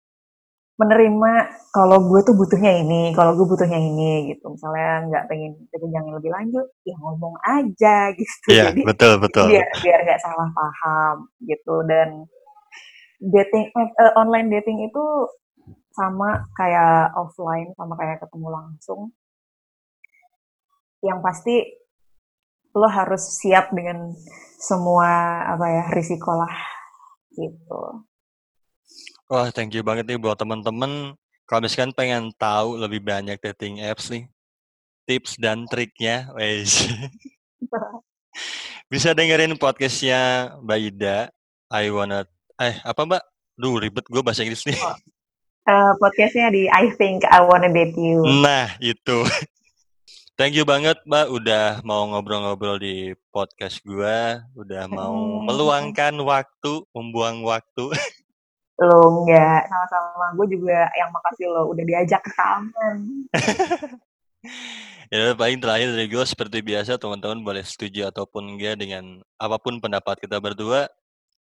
menerima 0.81 1.33
kalau 1.77 2.01
gue 2.09 2.21
tuh 2.25 2.33
butuhnya 2.33 2.81
ini, 2.81 3.13
kalau 3.13 3.37
gue 3.37 3.45
butuhnya 3.45 3.77
ini 3.77 4.33
gitu. 4.33 4.49
Misalnya 4.57 5.05
nggak 5.13 5.25
pengen 5.29 5.53
jenjang 5.69 5.93
yang 5.93 6.17
lebih 6.17 6.33
lanjut, 6.33 6.67
ya 6.89 6.97
ngomong 6.97 7.37
aja 7.45 8.11
gitu. 8.17 8.49
Iya, 8.49 8.73
Jadi 8.73 8.81
betul 8.89 9.21
betul. 9.21 9.53
biar 9.53 9.69
biar 9.85 10.01
nggak 10.09 10.21
salah 10.25 10.49
paham 10.57 11.29
gitu 11.45 11.85
dan 11.85 12.25
dating 13.21 13.69
eh, 13.77 14.13
online 14.17 14.49
dating 14.49 14.89
itu 14.89 15.05
sama 15.93 16.49
kayak 16.57 17.13
offline 17.15 17.77
sama 17.77 17.95
kayak 18.01 18.25
ketemu 18.25 18.49
langsung. 18.49 19.01
Yang 21.05 21.21
pasti 21.21 21.57
lo 22.73 22.89
harus 22.89 23.23
siap 23.41 23.75
dengan 23.77 24.15
semua 24.61 25.43
apa 25.57 25.67
ya 25.69 25.85
risiko 25.93 26.33
lah 26.37 26.55
gitu. 27.35 28.05
Wah, 29.31 29.49
thank 29.55 29.71
you 29.77 29.87
banget 29.87 30.11
nih 30.11 30.19
buat 30.19 30.35
teman-teman. 30.35 31.15
Kalau 31.47 31.61
misalkan 31.63 31.95
pengen 31.95 32.31
tahu 32.39 32.79
lebih 32.79 33.03
banyak 33.03 33.39
dating 33.39 33.83
apps 33.83 34.11
nih, 34.11 34.27
tips 35.07 35.35
dan 35.39 35.67
triknya, 35.67 36.31
wes. 36.35 36.87
Bisa 38.91 39.15
dengerin 39.15 39.55
podcastnya 39.59 40.55
Mbak 40.63 40.79
Ida. 40.79 41.19
I 41.71 41.91
wanna, 41.95 42.27
eh 42.61 42.77
apa 42.85 43.09
Mbak? 43.09 43.23
Duh 43.57 43.81
ribet 43.81 44.05
gue 44.05 44.21
bahasa 44.21 44.45
Inggris 44.45 44.69
nih. 44.69 44.77
Eh, 45.65 45.93
podcastnya 45.97 46.53
di 46.53 46.69
I 46.69 46.93
think 46.97 47.25
I 47.25 47.41
wanna 47.41 47.73
date 47.73 47.97
you. 47.97 48.21
Nah 48.41 48.77
itu. 48.81 49.25
Thank 50.37 50.57
you 50.57 50.65
banget 50.65 50.97
Mbak 51.05 51.27
udah 51.33 51.67
mau 51.85 52.09
ngobrol-ngobrol 52.09 52.81
di 52.81 53.13
podcast 53.29 53.81
gua, 53.85 54.41
udah 54.57 54.89
mau 54.89 55.41
Mhm. 55.41 55.45
meluangkan 55.49 56.15
waktu, 56.25 56.85
membuang 56.97 57.45
waktu. 57.45 57.93
Loh 58.81 59.25
enggak, 59.25 59.69
sama-sama. 59.69 60.33
Gue 60.41 60.57
juga 60.57 60.89
yang 60.97 61.13
makasih 61.13 61.53
lo 61.53 61.69
udah 61.69 61.85
diajak 61.85 62.21
ke 62.25 62.33
taman. 62.37 62.97
Ya 65.11 65.35
paling 65.35 65.59
terakhir 65.59 65.91
dari 65.91 66.07
gue 66.07 66.23
seperti 66.23 66.63
biasa 66.63 66.95
teman-teman 66.97 67.43
boleh 67.43 67.67
setuju 67.67 68.09
ataupun 68.09 68.55
enggak 68.57 68.79
dengan 68.79 69.19
apa 69.37 69.59
pun 69.59 69.83
pendapat 69.83 70.23
kita 70.23 70.39
berdua. 70.39 70.87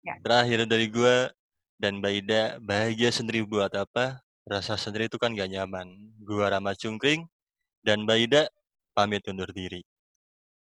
Ya. 0.04 0.16
Terakhir 0.24 0.64
dari 0.64 0.88
gue 0.88 1.28
dan 1.76 2.00
Mbak 2.00 2.12
Ida, 2.24 2.42
bahagia 2.60 3.10
sendiri 3.12 3.44
buat 3.44 3.72
apa? 3.76 4.20
Rasa 4.48 4.76
sendiri 4.80 5.08
itu 5.12 5.20
kan 5.20 5.32
gak 5.36 5.52
nyaman. 5.52 5.88
Gua 6.24 6.48
Rama 6.52 6.72
Cungkring 6.76 7.28
dan 7.84 8.04
Mbak 8.08 8.18
Ida 8.28 8.42
pamit 8.96 9.24
undur 9.28 9.50
diri. 9.52 9.84